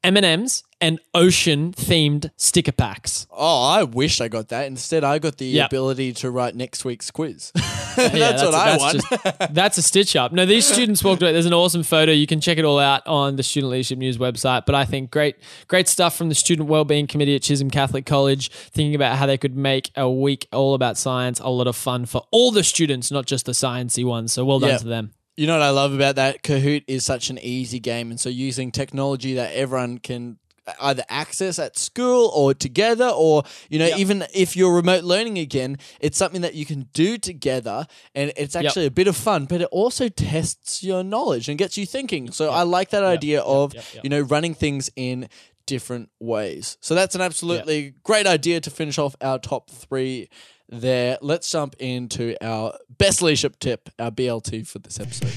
M 0.04 0.18
and 0.18 0.26
M's 0.26 0.64
and 0.86 1.00
ocean 1.16 1.72
themed 1.74 2.30
sticker 2.38 2.72
packs. 2.72 3.26
Oh, 3.32 3.64
I 3.64 3.84
wish 3.84 4.22
I 4.22 4.28
got 4.28 4.50
that. 4.50 4.68
Instead, 4.68 5.04
I 5.04 5.18
got 5.20 5.38
the 5.38 5.46
Yep. 5.48 5.70
ability 5.70 6.14
to 6.14 6.30
write 6.30 6.56
next 6.56 6.86
week's 6.86 7.10
quiz. 7.12 7.52
Yeah, 7.98 8.10
that's, 8.10 8.44
what 8.44 8.54
I 8.54 8.66
that's 8.78 8.82
want. 8.84 9.02
just- 9.40 9.54
that's 9.54 9.78
a 9.78 9.82
stitch 9.82 10.18
up. 10.18 10.34
No, 10.34 10.46
these 10.46 10.68
students 10.68 11.02
walked 11.02 11.22
away. 11.22 11.32
There's 11.32 11.46
an 11.46 11.54
awesome 11.54 11.82
photo. 11.82 12.12
You 12.12 12.28
can 12.28 12.42
check 12.42 12.58
it 12.58 12.66
all 12.66 12.78
out 12.78 13.08
on 13.08 13.38
the 13.38 13.44
Student 13.44 13.72
Leadership 13.72 13.98
News 13.98 14.18
website. 14.18 14.66
But 14.66 14.76
I 14.76 14.84
think 14.84 15.12
great, 15.12 15.38
great 15.70 15.88
stuff 15.88 16.14
from 16.18 16.28
the 16.28 16.36
Student 16.36 16.68
Wellbeing 16.68 17.08
Committee 17.08 17.36
at 17.38 17.42
Chisholm 17.42 17.70
Catholic 17.72 18.06
College, 18.06 18.50
thinking 18.52 18.96
about 18.96 19.16
how 19.18 19.26
they 19.26 19.38
could 19.38 19.56
make 19.56 19.92
a 19.96 20.10
week 20.12 20.46
all 20.52 20.74
about 20.74 20.98
science 20.98 21.40
a 21.40 21.48
lot 21.48 21.68
of 21.68 21.76
fun 21.78 22.06
for 22.06 22.24
all 22.32 22.52
the 22.52 22.66
students, 22.66 23.12
not 23.12 23.28
just 23.28 23.46
the 23.46 23.54
sciencey 23.54 24.04
ones. 24.04 24.34
So 24.34 24.44
well 24.44 24.60
done 24.60 24.72
Yeah. 24.72 24.78
to 24.80 24.88
them. 24.88 25.14
You 25.38 25.48
know 25.48 25.54
what 25.54 25.62
I 25.64 25.70
love 25.70 25.94
about 25.94 26.16
that? 26.18 26.44
Kahoot 26.44 26.84
is 26.88 27.06
such 27.06 27.30
an 27.30 27.40
easy 27.40 27.80
game. 27.80 28.10
And 28.12 28.20
so 28.20 28.28
using 28.28 28.74
technology 28.74 29.36
that 29.36 29.54
everyone 29.54 30.00
can 30.00 30.38
either 30.82 31.04
access 31.10 31.60
at 31.60 31.78
school 31.78 32.32
or 32.36 32.54
together 32.54 33.08
or 33.08 33.44
you 33.70 33.78
know 33.78 33.90
even 33.98 34.26
if 34.34 34.56
you're 34.56 34.74
remote 34.74 35.04
learning 35.04 35.38
again 35.38 35.78
it's 36.00 36.18
something 36.18 36.42
that 36.42 36.56
you 36.56 36.66
can 36.66 36.90
do 36.94 37.18
together 37.18 37.86
and 38.14 38.34
it's 38.36 38.56
actually 38.56 38.86
a 38.86 38.92
bit 38.92 39.08
of 39.08 39.16
fun 39.16 39.46
but 39.46 39.62
it 39.62 39.70
also 39.72 40.10
tests 40.10 40.84
your 40.84 41.04
knowledge 41.04 41.48
and 41.50 41.58
gets 41.58 41.78
you 41.78 41.86
thinking. 41.86 42.32
So 42.32 42.50
i 42.50 42.64
like 42.64 42.90
that 42.90 43.04
idea 43.04 43.42
of 43.42 43.74
yep, 43.74 43.84
yep. 43.94 44.04
you 44.04 44.10
know 44.10 44.22
running 44.22 44.54
things 44.54 44.90
in 44.96 45.30
different 45.66 46.10
ways. 46.20 46.78
So 46.82 46.96
that's 46.96 47.16
an 47.16 47.22
absolutely 47.22 47.96
great 48.04 48.28
idea 48.28 48.62
to 48.62 48.70
finish 48.70 48.98
off 48.98 49.16
our 49.22 49.40
top 49.40 49.70
three 49.70 50.30
there. 50.70 51.18
Let's 51.22 51.50
jump 51.50 51.76
into 51.80 52.36
our 52.42 52.78
best 52.98 53.22
leadership 53.22 53.60
tip 53.60 53.90
our 54.00 54.12
blt 54.12 54.68
for 54.68 54.80
this 54.80 55.00
episode. 55.00 55.30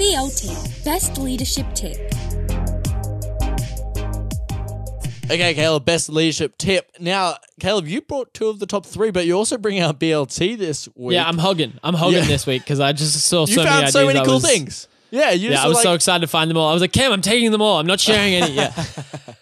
BLT 0.00 0.84
Best 0.84 1.18
Leadership 1.18 1.66
Tip. 1.74 2.29
Okay, 5.30 5.54
Caleb, 5.54 5.84
best 5.84 6.08
leadership 6.08 6.58
tip. 6.58 6.90
Now, 6.98 7.36
Caleb, 7.60 7.86
you 7.86 8.00
brought 8.00 8.34
two 8.34 8.48
of 8.48 8.58
the 8.58 8.66
top 8.66 8.84
three, 8.84 9.12
but 9.12 9.26
you 9.26 9.34
also 9.34 9.56
bring 9.58 9.78
out 9.78 10.00
BLT 10.00 10.58
this 10.58 10.88
week. 10.96 11.14
Yeah, 11.14 11.28
I'm 11.28 11.38
hugging. 11.38 11.78
I'm 11.84 11.94
hugging 11.94 12.22
Yeah. 12.22 12.26
this 12.26 12.46
week 12.46 12.62
because 12.64 12.80
I 12.80 12.92
just 12.92 13.14
saw 13.20 13.42
you 13.46 13.54
so 13.54 13.60
many 13.60 13.68
found 13.68 13.78
ideas. 13.84 13.92
so 13.92 14.06
many 14.06 14.18
I 14.18 14.24
cool 14.24 14.34
was- 14.34 14.42
things. 14.44 14.88
Yeah, 15.12 15.30
you 15.30 15.48
Yeah, 15.48 15.54
just 15.54 15.62
I 15.62 15.66
were 15.66 15.70
was 15.70 15.76
like, 15.76 15.82
so 15.84 15.94
excited 15.94 16.20
to 16.22 16.26
find 16.28 16.48
them 16.50 16.56
all. 16.56 16.68
I 16.68 16.72
was 16.72 16.80
like, 16.82 16.92
Cam, 16.92 17.12
I'm 17.12 17.20
taking 17.20 17.50
them 17.52 17.60
all. 17.62 17.78
I'm 17.80 17.86
not 17.86 17.98
sharing 18.00 18.34
any. 18.34 18.52
Yeah. 18.54 18.72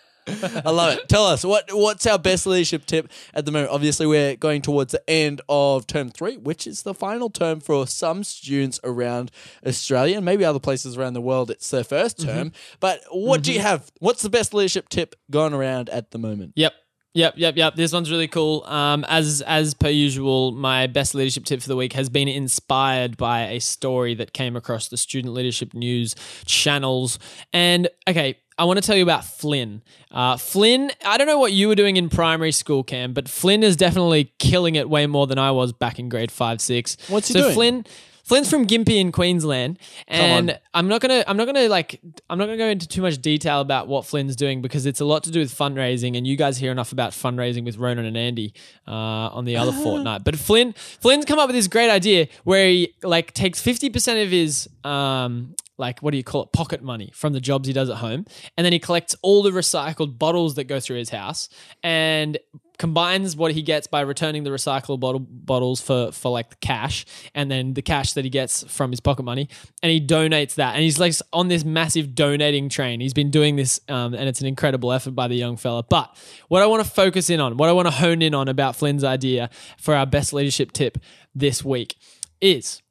I 0.65 0.71
love 0.71 0.99
it. 0.99 1.09
Tell 1.09 1.27
us 1.27 1.45
what 1.45 1.65
what's 1.73 2.07
our 2.07 2.19
best 2.19 2.47
leadership 2.47 2.87
tip 2.87 3.11
at 3.35 3.45
the 3.45 3.53
moment. 3.53 3.73
Obviously, 3.73 4.07
we're 4.07 4.37
going 4.37 4.63
towards 4.63 4.93
the 4.93 5.03
end 5.11 5.41
of 5.49 5.87
term 5.87 6.11
three, 6.11 6.37
which 6.37 6.67
is 6.67 6.83
the 6.83 6.95
final 6.95 7.31
term 7.31 7.61
for 7.61 7.87
some 7.87 8.25
students 8.25 8.81
around 8.85 9.31
Australia 9.67 10.17
and 10.17 10.25
maybe 10.25 10.45
other 10.45 10.61
places 10.61 10.97
around 10.97 11.15
the 11.15 11.21
world. 11.21 11.51
It's 11.51 11.69
their 11.71 11.83
1st 11.85 12.09
Mm-hmm. 12.19 12.27
term. 12.29 12.53
But 12.81 13.01
what 13.11 13.43
do 13.43 13.53
you 13.53 13.61
have? 13.61 13.91
What's 14.01 14.23
the 14.23 14.31
best 14.31 14.55
leadership 14.55 14.89
tip 14.89 15.15
going 15.31 15.53
around 15.55 15.89
at 15.91 16.11
the 16.11 16.19
moment? 16.19 16.53
Yep. 16.57 16.73
Yep, 17.15 17.35
yep, 17.37 17.57
yep. 17.57 17.75
This 17.75 17.93
one's 17.93 18.11
really 18.11 18.29
cool. 18.29 18.65
Um, 18.65 19.05
as 19.09 19.43
as 19.43 19.75
per 19.75 19.89
usual, 19.89 20.53
my 20.53 20.87
best 20.87 21.15
leadership 21.15 21.45
tip 21.45 21.63
for 21.63 21.69
the 21.69 21.77
week 21.77 21.95
has 21.95 22.09
been 22.09 22.29
inspired 22.29 23.17
by 23.17 23.49
a 23.49 23.61
story 23.61 24.15
that 24.15 24.33
came 24.33 24.57
across 24.57 24.89
the 24.89 24.97
Student 24.97 25.35
Leadership 25.35 25.75
News 25.75 26.15
channels. 26.45 27.19
And 27.53 27.89
okay, 28.09 28.39
I 28.59 28.65
want 28.65 28.79
to 28.79 28.87
tell 28.87 28.97
you 28.97 29.03
about 29.03 29.25
Flynn. 29.25 29.83
Uh, 30.11 30.37
Flynn, 30.37 30.91
I 31.05 31.17
don't 31.17 31.27
know 31.27 31.39
what 31.39 31.53
you 31.53 31.69
were 31.69 31.75
doing 31.75 31.97
in 31.97 32.09
primary 32.09 32.53
school, 32.53 32.83
Cam, 32.83 33.15
but 33.15 33.29
Flynn 33.29 33.63
is 33.63 33.77
definitely 33.77 34.33
killing 34.39 34.75
it 34.75 34.91
way 34.91 35.07
more 35.07 35.27
than 35.27 35.39
I 35.39 35.51
was 35.51 35.73
back 35.73 35.99
in 35.99 36.09
grade 36.09 36.31
five, 36.31 36.61
six. 36.61 36.97
What's 37.09 37.29
he 37.29 37.35
so 37.35 37.41
doing? 37.41 37.55
Flynn. 37.55 37.85
Flynn's 38.29 38.51
from 38.51 38.67
Gympie 38.67 39.01
in 39.01 39.11
Queensland, 39.13 39.79
and. 40.07 40.59
I'm 40.79 40.87
not 40.87 41.01
gonna, 41.01 41.25
I'm 41.27 41.37
not 41.37 41.47
gonna 41.47 41.69
like, 41.69 42.01
I'm 42.31 42.39
not 42.39 42.45
gonna 42.45 42.57
go 42.57 42.69
into 42.69 42.87
too 42.87 43.03
much 43.03 43.21
detail 43.21 43.61
about 43.61 43.89
what 43.89 44.07
Flynn's 44.07 44.37
doing 44.37 44.63
because 44.63 44.87
it's 44.87 45.01
a 45.01 45.05
lot 45.05 45.25
to 45.25 45.33
do 45.33 45.41
with 45.41 45.53
fundraising, 45.53 46.17
and 46.17 46.25
you 46.25 46.37
guys 46.37 46.57
hear 46.57 46.71
enough 46.71 46.93
about 46.93 47.11
fundraising 47.11 47.65
with 47.65 47.79
Ronan 47.79 48.05
and 48.05 48.17
Andy 48.17 48.55
uh, 48.87 48.93
on 48.93 49.45
the 49.45 49.57
other 49.57 49.73
fortnight. 49.83 50.23
But 50.23 50.37
Flynn, 50.37 50.73
Flynn's 50.75 51.25
come 51.25 51.41
up 51.41 51.49
with 51.49 51.57
this 51.57 51.67
great 51.67 51.91
idea 51.91 52.29
where 52.45 52.69
he 52.69 52.95
like 53.03 53.35
takes 53.35 53.61
50 53.61 53.91
percent 53.91 54.21
of 54.21 54.31
his 54.31 54.69
um, 54.85 55.57
like 55.79 56.01
what 56.01 56.13
do 56.13 56.17
you 56.17 56.25
call 56.25 56.45
it 56.45 56.53
pocket 56.53 56.81
money 56.81 57.11
from 57.13 57.33
the 57.33 57.41
jobs 57.41 57.67
he 57.67 57.73
does 57.73 57.91
at 57.91 57.97
home 57.97 58.25
and 58.57 58.65
then 58.65 58.73
he 58.73 58.79
collects 58.79 59.17
all 59.23 59.43
the 59.43 59.51
recycled 59.51 60.19
bottles 60.19 60.55
that 60.55 60.65
go 60.65 60.79
through 60.79 60.99
his 60.99 61.11
house 61.11 61.49
and 61.83 62.39
combines 62.79 63.37
what 63.37 63.53
he 63.53 63.63
gets 63.63 63.87
by 63.87 64.01
returning 64.01 64.45
the 64.45 64.51
recyclable 64.51 65.01
bottle, 65.01 65.21
bottles 65.21 65.81
for 65.81 66.13
for 66.13 66.31
like 66.31 66.61
cash 66.61 67.05
and 67.35 67.51
then 67.51 67.75
the 67.75 67.83
cash 67.83 68.13
that 68.15 68.25
he 68.25 68.31
gets 68.31 68.63
from 68.65 68.91
his 68.91 69.01
pocket 69.01 69.25
money 69.25 69.49
and 69.83 69.91
he 69.91 70.01
donates 70.01 70.55
that. 70.55 70.75
And 70.75 70.83
he's 70.83 70.99
like 70.99 71.15
on 71.33 71.49
this 71.49 71.65
massive 71.65 72.15
donating 72.15 72.69
train. 72.69 73.01
He's 73.01 73.15
been 73.15 73.31
doing 73.31 73.57
this 73.57 73.81
um, 73.89 74.15
and 74.15 74.29
it's 74.29 74.41
an 74.41 74.47
incredible 74.47 74.93
effort 74.93 75.13
by 75.13 75.29
the 75.29 75.37
young 75.37 75.57
fella. 75.57 75.83
But 75.83 76.17
what 76.49 76.63
i 76.63 76.67
want 76.67 76.85
to 76.85 76.91
focus 76.91 77.31
in 77.31 77.41
on 77.41 77.57
what 77.57 77.69
i 77.69 77.73
want 77.73 77.87
to 77.87 77.93
hone 77.93 78.23
in 78.23 78.35
on 78.35 78.49
about 78.49 78.77
flynn's 78.77 79.05
idea 79.05 79.51
for 79.79 79.95
our 79.95 80.07
best 80.07 80.33
leadership 80.33 80.73
tip 80.73 80.99
this 81.35 81.65
week 81.65 81.97
is 82.41 82.83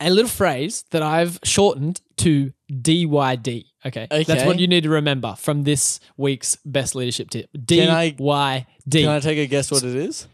a 0.00 0.10
little 0.10 0.28
phrase 0.28 0.84
that 0.90 1.02
I've 1.02 1.38
shortened 1.44 2.00
to 2.18 2.52
DYD. 2.70 3.71
Okay. 3.84 4.06
That's 4.10 4.44
what 4.44 4.58
you 4.60 4.66
need 4.68 4.84
to 4.84 4.90
remember 4.90 5.34
from 5.38 5.64
this 5.64 5.98
week's 6.16 6.56
best 6.64 6.94
leadership 6.94 7.30
tip. 7.30 7.50
Can 7.66 7.90
I- 7.90 8.12
DYD. 8.12 9.00
Can 9.02 9.08
I 9.08 9.20
take 9.20 9.38
a 9.38 9.46
guess 9.46 9.70
what 9.70 9.82
it 9.82 9.94
is? 9.94 10.26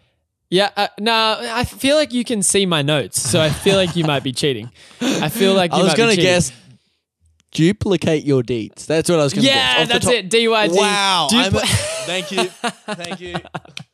yeah. 0.50 0.70
Uh, 0.76 0.88
no, 0.98 1.38
I 1.40 1.64
feel 1.64 1.96
like 1.96 2.12
you 2.12 2.24
can 2.24 2.42
see 2.42 2.66
my 2.66 2.82
notes, 2.82 3.20
so 3.20 3.40
I 3.40 3.50
feel 3.50 3.76
like 3.76 3.96
you 3.96 4.04
might 4.04 4.22
be 4.22 4.32
cheating. 4.32 4.70
I 5.00 5.28
feel 5.28 5.54
like 5.54 5.72
you 5.74 5.78
I 5.78 5.82
was 5.82 5.94
going 5.94 6.14
to 6.14 6.20
guess 6.20 6.52
duplicate 7.52 8.24
your 8.24 8.42
deeds. 8.42 8.86
That's 8.86 9.08
what 9.08 9.18
I 9.20 9.24
was 9.24 9.32
going 9.32 9.42
to 9.44 9.48
guess. 9.52 9.78
Yeah, 9.78 9.84
that's 9.86 10.06
it. 10.06 10.30
DYD. 10.30 10.76
Wow. 10.76 11.28
I'm 11.30 11.54
a- 11.54 11.60
thank 12.06 12.30
you. 12.30 12.44
Thank 12.44 13.20
you. 13.20 13.34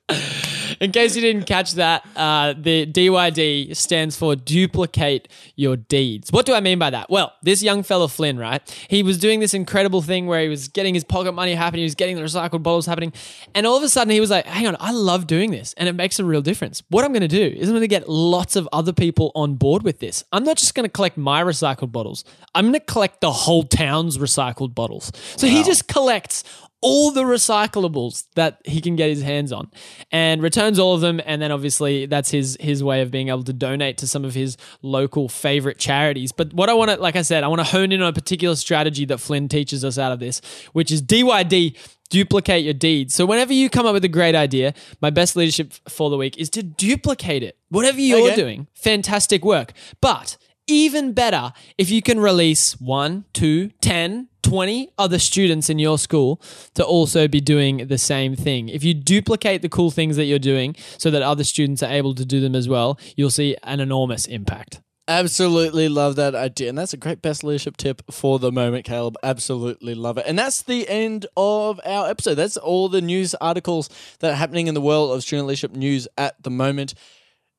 In 0.81 0.93
case 0.93 1.15
you 1.17 1.23
didn't 1.23 1.47
catch 1.47 1.73
that, 1.73 2.07
uh, 2.17 2.55
the 2.57 2.87
DYD 2.87 3.77
stands 3.77 4.17
for 4.17 4.37
duplicate 4.37 5.29
your 5.57 5.77
deeds. 5.77 6.33
What 6.33 6.47
do 6.47 6.55
I 6.55 6.61
mean 6.61 6.79
by 6.79 6.91
that? 6.91 7.11
Well, 7.11 7.33
this 7.43 7.63
young 7.63 7.83
fellow 7.83 8.09
Flynn, 8.09 8.39
right? 8.39 8.63
He 8.89 9.03
was 9.03 9.19
doing 9.19 9.41
this 9.41 9.55
incredible 9.55 10.03
thing 10.03 10.27
where 10.27 10.41
he 10.41 10.49
was 10.49 10.69
getting 10.69 10.95
his 10.95 11.05
pocket 11.05 11.33
money 11.33 11.55
happening, 11.55 11.81
he 11.81 11.85
was 11.85 11.95
getting 11.95 12.17
the 12.17 12.23
recycled 12.23 12.63
bottles 12.63 12.87
happening, 12.87 13.13
and 13.55 13.67
all 13.67 13.77
of 13.77 13.83
a 13.83 13.89
sudden 13.89 14.11
he 14.11 14.21
was 14.21 14.31
like, 14.31 14.47
"Hang 14.47 14.67
on, 14.67 14.77
I 14.81 14.93
love 14.93 15.27
doing 15.27 15.51
this, 15.51 15.75
and 15.77 15.89
it 15.89 15.95
makes 15.95 16.19
a 16.19 16.25
real 16.25 16.43
difference. 16.43 16.83
What 16.89 17.05
I'm 17.05 17.13
going 17.13 17.23
to 17.23 17.29
do 17.29 17.43
is 17.57 17.69
I'm 17.69 17.75
going 17.75 17.81
to 17.83 17.89
get 17.89 18.09
lots 18.09 18.57
of 18.57 18.69
other 18.73 18.93
people 18.93 19.33
on 19.35 19.55
board 19.55 19.83
with 19.83 20.01
this. 20.01 20.25
I'm 20.33 20.45
not 20.45 20.57
just 20.57 20.75
going 20.75 20.85
to 20.85 20.93
collect 20.93 21.17
my 21.17 21.43
recycled 21.43 21.93
bottles. 21.93 22.25
I'm 22.55 22.65
going 22.65 22.75
to 22.75 22.81
collect 22.81 23.21
the 23.21 23.33
whole 23.33 23.65
town's 23.65 24.19
recycled 24.19 24.75
bottles. 24.75 25.13
So 25.37 25.47
he 25.47 25.63
just 25.63 25.89
collects 25.89 26.45
all 26.87 27.11
the 27.11 27.23
recyclables 27.23 28.27
that 28.35 28.61
he 28.67 28.81
can 28.83 28.95
get 28.95 29.09
his 29.09 29.23
hands 29.23 29.53
on 29.53 29.71
and 30.13 30.43
returns 30.43 30.79
all 30.79 30.95
of 30.95 31.01
them. 31.01 31.19
And 31.25 31.41
then 31.41 31.51
obviously 31.51 32.05
that's 32.05 32.31
his 32.31 32.59
his 32.61 32.85
way 32.85 33.01
of 33.01 33.11
being 33.11 33.29
able 33.31 33.43
to 33.45 33.55
donate 33.55 33.97
to 33.99 34.07
some 34.07 34.23
of 34.25 34.35
his 34.35 34.59
local 34.83 35.29
favorite 35.31 35.79
charities. 35.79 36.31
But 36.31 36.53
what 36.53 36.69
i 36.69 36.75
want 36.75 36.91
to 36.91 36.97
like 37.01 37.17
i 37.17 37.23
said 37.23 37.43
i 37.43 37.49
want 37.49 37.61
to 37.61 37.65
hone 37.65 37.91
in 37.91 38.03
on 38.03 38.09
a 38.09 38.13
particular 38.13 38.55
strategy 38.55 39.07
that 39.07 39.19
flynn 39.19 39.49
teaches 39.49 39.83
us 39.85 39.97
out 39.99 40.13
of 40.13 40.21
this 40.21 40.43
which 40.73 40.91
is 40.93 41.01
dyd 41.03 41.75
duplicate 42.11 42.63
your 42.63 42.75
deeds. 42.75 43.15
So 43.15 43.25
whenever 43.27 43.53
you 43.55 43.71
come 43.71 43.87
up 43.87 43.95
with 43.95 44.05
a 44.05 44.09
great 44.09 44.35
idea 44.35 44.75
my 45.01 45.09
best 45.11 45.37
leadership 45.37 45.73
for 45.89 46.11
the 46.11 46.17
week 46.19 46.37
is 46.39 46.51
to 46.51 46.63
duplicate 46.63 47.43
it. 47.43 47.57
Whatever 47.71 47.99
you're 47.99 48.27
Okay. 48.29 48.37
doing 48.37 48.67
fantastic 48.75 49.43
work. 49.45 49.73
But 50.03 50.37
even 50.67 51.13
better 51.13 51.53
if 51.79 51.91
you 51.91 52.03
can 52.03 52.21
release 52.21 52.81
one, 52.81 53.25
two, 53.33 53.71
10, 53.81 54.29
20 54.43 54.91
other 54.99 55.19
students 55.19 55.71
in 55.71 55.79
your 55.79 55.99
school 55.99 56.41
to 56.75 56.85
also 56.85 57.27
be 57.27 57.41
doing 57.41 57.89
the 57.89 57.99
same 57.99 58.37
thing. 58.37 58.69
If 58.69 58.85
you 58.85 58.95
duplicate 58.95 59.63
the 59.63 59.69
cool 59.69 59.91
things 59.91 60.17
that 60.17 60.25
you're 60.25 60.39
doing 60.39 60.77
so 60.99 61.11
that 61.11 61.23
other 61.23 61.45
students 61.45 61.83
are 61.83 61.91
able 61.91 62.15
to 62.15 62.25
do 62.25 62.41
them 62.41 62.55
as 62.55 62.69
well, 62.69 62.99
you'll 63.17 63.31
see 63.31 63.57
an 63.63 63.81
enormous 63.81 64.27
impact. 64.27 64.81
Absolutely 65.07 65.91
love 65.91 66.17
that 66.17 66.35
idea. 66.35 66.71
And 66.71 66.79
that's 66.79 66.95
a 66.95 66.99
great 66.99 67.21
best 67.21 67.45
leadership 67.45 67.77
tip 67.77 68.01
for 68.11 68.39
the 68.39 68.51
moment, 68.51 68.87
Caleb. 68.87 69.17
Absolutely 69.23 69.95
love 69.95 70.17
it. 70.17 70.25
And 70.27 70.39
that's 70.39 70.63
the 70.63 70.89
end 70.89 71.27
of 71.37 71.79
our 71.85 72.09
episode. 72.09 72.37
That's 72.37 72.57
all 72.57 72.89
the 72.89 73.03
news 73.03 73.35
articles 73.35 73.91
that 74.21 74.33
are 74.33 74.37
happening 74.37 74.67
in 74.67 74.73
the 74.73 74.81
world 74.81 75.15
of 75.15 75.23
student 75.23 75.47
leadership 75.47 75.73
news 75.73 76.09
at 76.17 76.43
the 76.43 76.51
moment. 76.51 76.95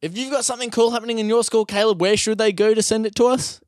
If 0.02 0.18
you've 0.18 0.32
got 0.32 0.46
something 0.46 0.70
cool 0.72 0.92
happening 0.92 1.20
in 1.20 1.28
your 1.30 1.44
school, 1.44 1.66
Caleb, 1.66 2.00
where 2.02 2.18
should 2.18 2.38
they 2.38 2.52
go 2.52 2.74
to 2.74 2.82
send 2.82 3.06
it 3.06 3.16
to 3.16 3.26
us? 3.26 3.62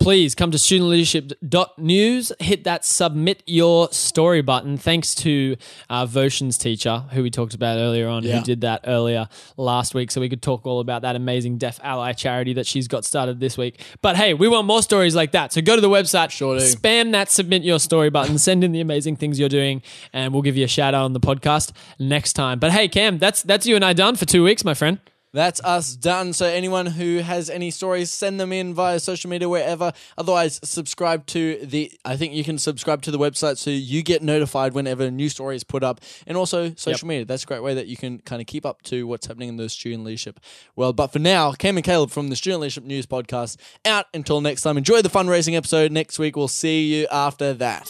please 0.00 0.34
come 0.34 0.50
to 0.50 0.58
studentleadership.news, 0.58 2.32
hit 2.40 2.64
that 2.64 2.84
submit 2.84 3.44
your 3.46 3.88
story 3.92 4.42
button. 4.42 4.76
Thanks 4.76 5.14
to 5.16 5.56
our 5.88 6.04
Voshan's 6.04 6.58
teacher, 6.58 7.04
who 7.12 7.22
we 7.22 7.30
talked 7.30 7.54
about 7.54 7.78
earlier 7.78 8.08
on, 8.08 8.24
Yeah. 8.24 8.38
who 8.38 8.44
did 8.44 8.62
that 8.62 8.80
earlier 8.88 9.28
last 9.56 9.94
week. 9.94 10.10
So 10.10 10.20
we 10.20 10.28
could 10.28 10.42
talk 10.42 10.66
all 10.66 10.80
about 10.80 11.02
that 11.02 11.14
amazing 11.14 11.58
Deaf 11.58 11.78
Ally 11.80 12.12
charity 12.12 12.54
that 12.54 12.66
she's 12.66 12.88
got 12.88 13.04
started 13.04 13.38
this 13.38 13.56
week. 13.56 13.80
But 14.02 14.16
hey, 14.16 14.34
we 14.34 14.48
want 14.48 14.66
more 14.66 14.82
stories 14.82 15.14
like 15.14 15.30
that. 15.30 15.52
So 15.52 15.60
go 15.60 15.76
to 15.76 15.80
the 15.80 15.90
website, 15.90 16.30
Sure 16.30 16.58
do. 16.58 16.64
spam 16.64 17.12
that 17.12 17.30
submit 17.30 17.62
your 17.62 17.78
story 17.78 18.10
button, 18.10 18.36
send 18.38 18.64
in 18.64 18.72
the 18.72 18.80
amazing 18.80 19.14
things 19.14 19.38
you're 19.38 19.48
doing, 19.48 19.80
and 20.12 20.32
we'll 20.32 20.42
give 20.42 20.56
you 20.56 20.64
a 20.64 20.68
shout 20.68 20.94
out 20.94 21.04
on 21.04 21.12
the 21.12 21.20
podcast 21.20 21.70
next 22.00 22.32
time. 22.32 22.58
But 22.58 22.72
hey, 22.72 22.88
Cam, 22.88 23.18
that's 23.18 23.44
that's 23.44 23.64
you 23.64 23.76
and 23.76 23.84
I 23.84 23.92
done 23.92 24.16
for 24.16 24.24
two 24.24 24.42
weeks, 24.42 24.64
my 24.64 24.74
friend. 24.74 24.98
That's 25.34 25.60
us 25.64 25.96
done. 25.96 26.32
So 26.32 26.46
anyone 26.46 26.86
who 26.86 27.18
has 27.18 27.50
any 27.50 27.72
stories, 27.72 28.12
send 28.12 28.38
them 28.38 28.52
in 28.52 28.72
via 28.72 29.00
social 29.00 29.28
media, 29.28 29.48
wherever. 29.48 29.92
Otherwise, 30.16 30.60
subscribe 30.62 31.26
to 31.26 31.58
the. 31.66 31.92
I 32.04 32.16
think 32.16 32.34
you 32.34 32.44
can 32.44 32.56
subscribe 32.56 33.02
to 33.02 33.10
the 33.10 33.18
website 33.18 33.58
so 33.58 33.70
you 33.70 34.04
get 34.04 34.22
notified 34.22 34.74
whenever 34.74 35.02
a 35.02 35.10
new 35.10 35.28
story 35.28 35.56
is 35.56 35.64
put 35.64 35.82
up, 35.82 36.00
and 36.24 36.36
also 36.36 36.72
social 36.76 37.08
media. 37.08 37.24
That's 37.24 37.42
a 37.42 37.46
great 37.46 37.64
way 37.64 37.74
that 37.74 37.88
you 37.88 37.96
can 37.96 38.20
kind 38.20 38.40
of 38.40 38.46
keep 38.46 38.64
up 38.64 38.82
to 38.82 39.08
what's 39.08 39.26
happening 39.26 39.48
in 39.48 39.56
the 39.56 39.68
student 39.68 40.04
leadership 40.04 40.38
world. 40.76 40.94
But 40.94 41.08
for 41.08 41.18
now, 41.18 41.50
Cam 41.50 41.76
and 41.76 41.84
Caleb 41.84 42.10
from 42.10 42.28
the 42.28 42.36
Student 42.36 42.62
Leadership 42.62 42.84
News 42.84 43.06
Podcast 43.06 43.56
out 43.84 44.06
until 44.14 44.40
next 44.40 44.62
time. 44.62 44.78
Enjoy 44.78 45.02
the 45.02 45.08
fundraising 45.10 45.54
episode 45.54 45.90
next 45.90 46.16
week. 46.16 46.36
We'll 46.36 46.46
see 46.46 46.94
you 46.94 47.08
after 47.10 47.52
that. 47.54 47.88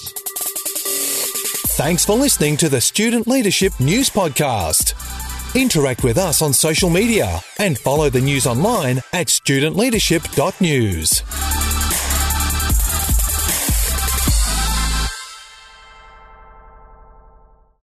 Thanks 1.76 2.06
for 2.06 2.16
listening 2.16 2.56
to 2.58 2.70
the 2.70 2.80
Student 2.80 3.26
Leadership 3.26 3.78
News 3.80 4.08
Podcast. 4.08 5.23
Interact 5.54 6.02
with 6.02 6.18
us 6.18 6.42
on 6.42 6.52
social 6.52 6.90
media 6.90 7.40
and 7.60 7.78
follow 7.78 8.10
the 8.10 8.20
news 8.20 8.44
online 8.44 8.98
at 9.12 9.28
studentleadership.news. 9.28 11.22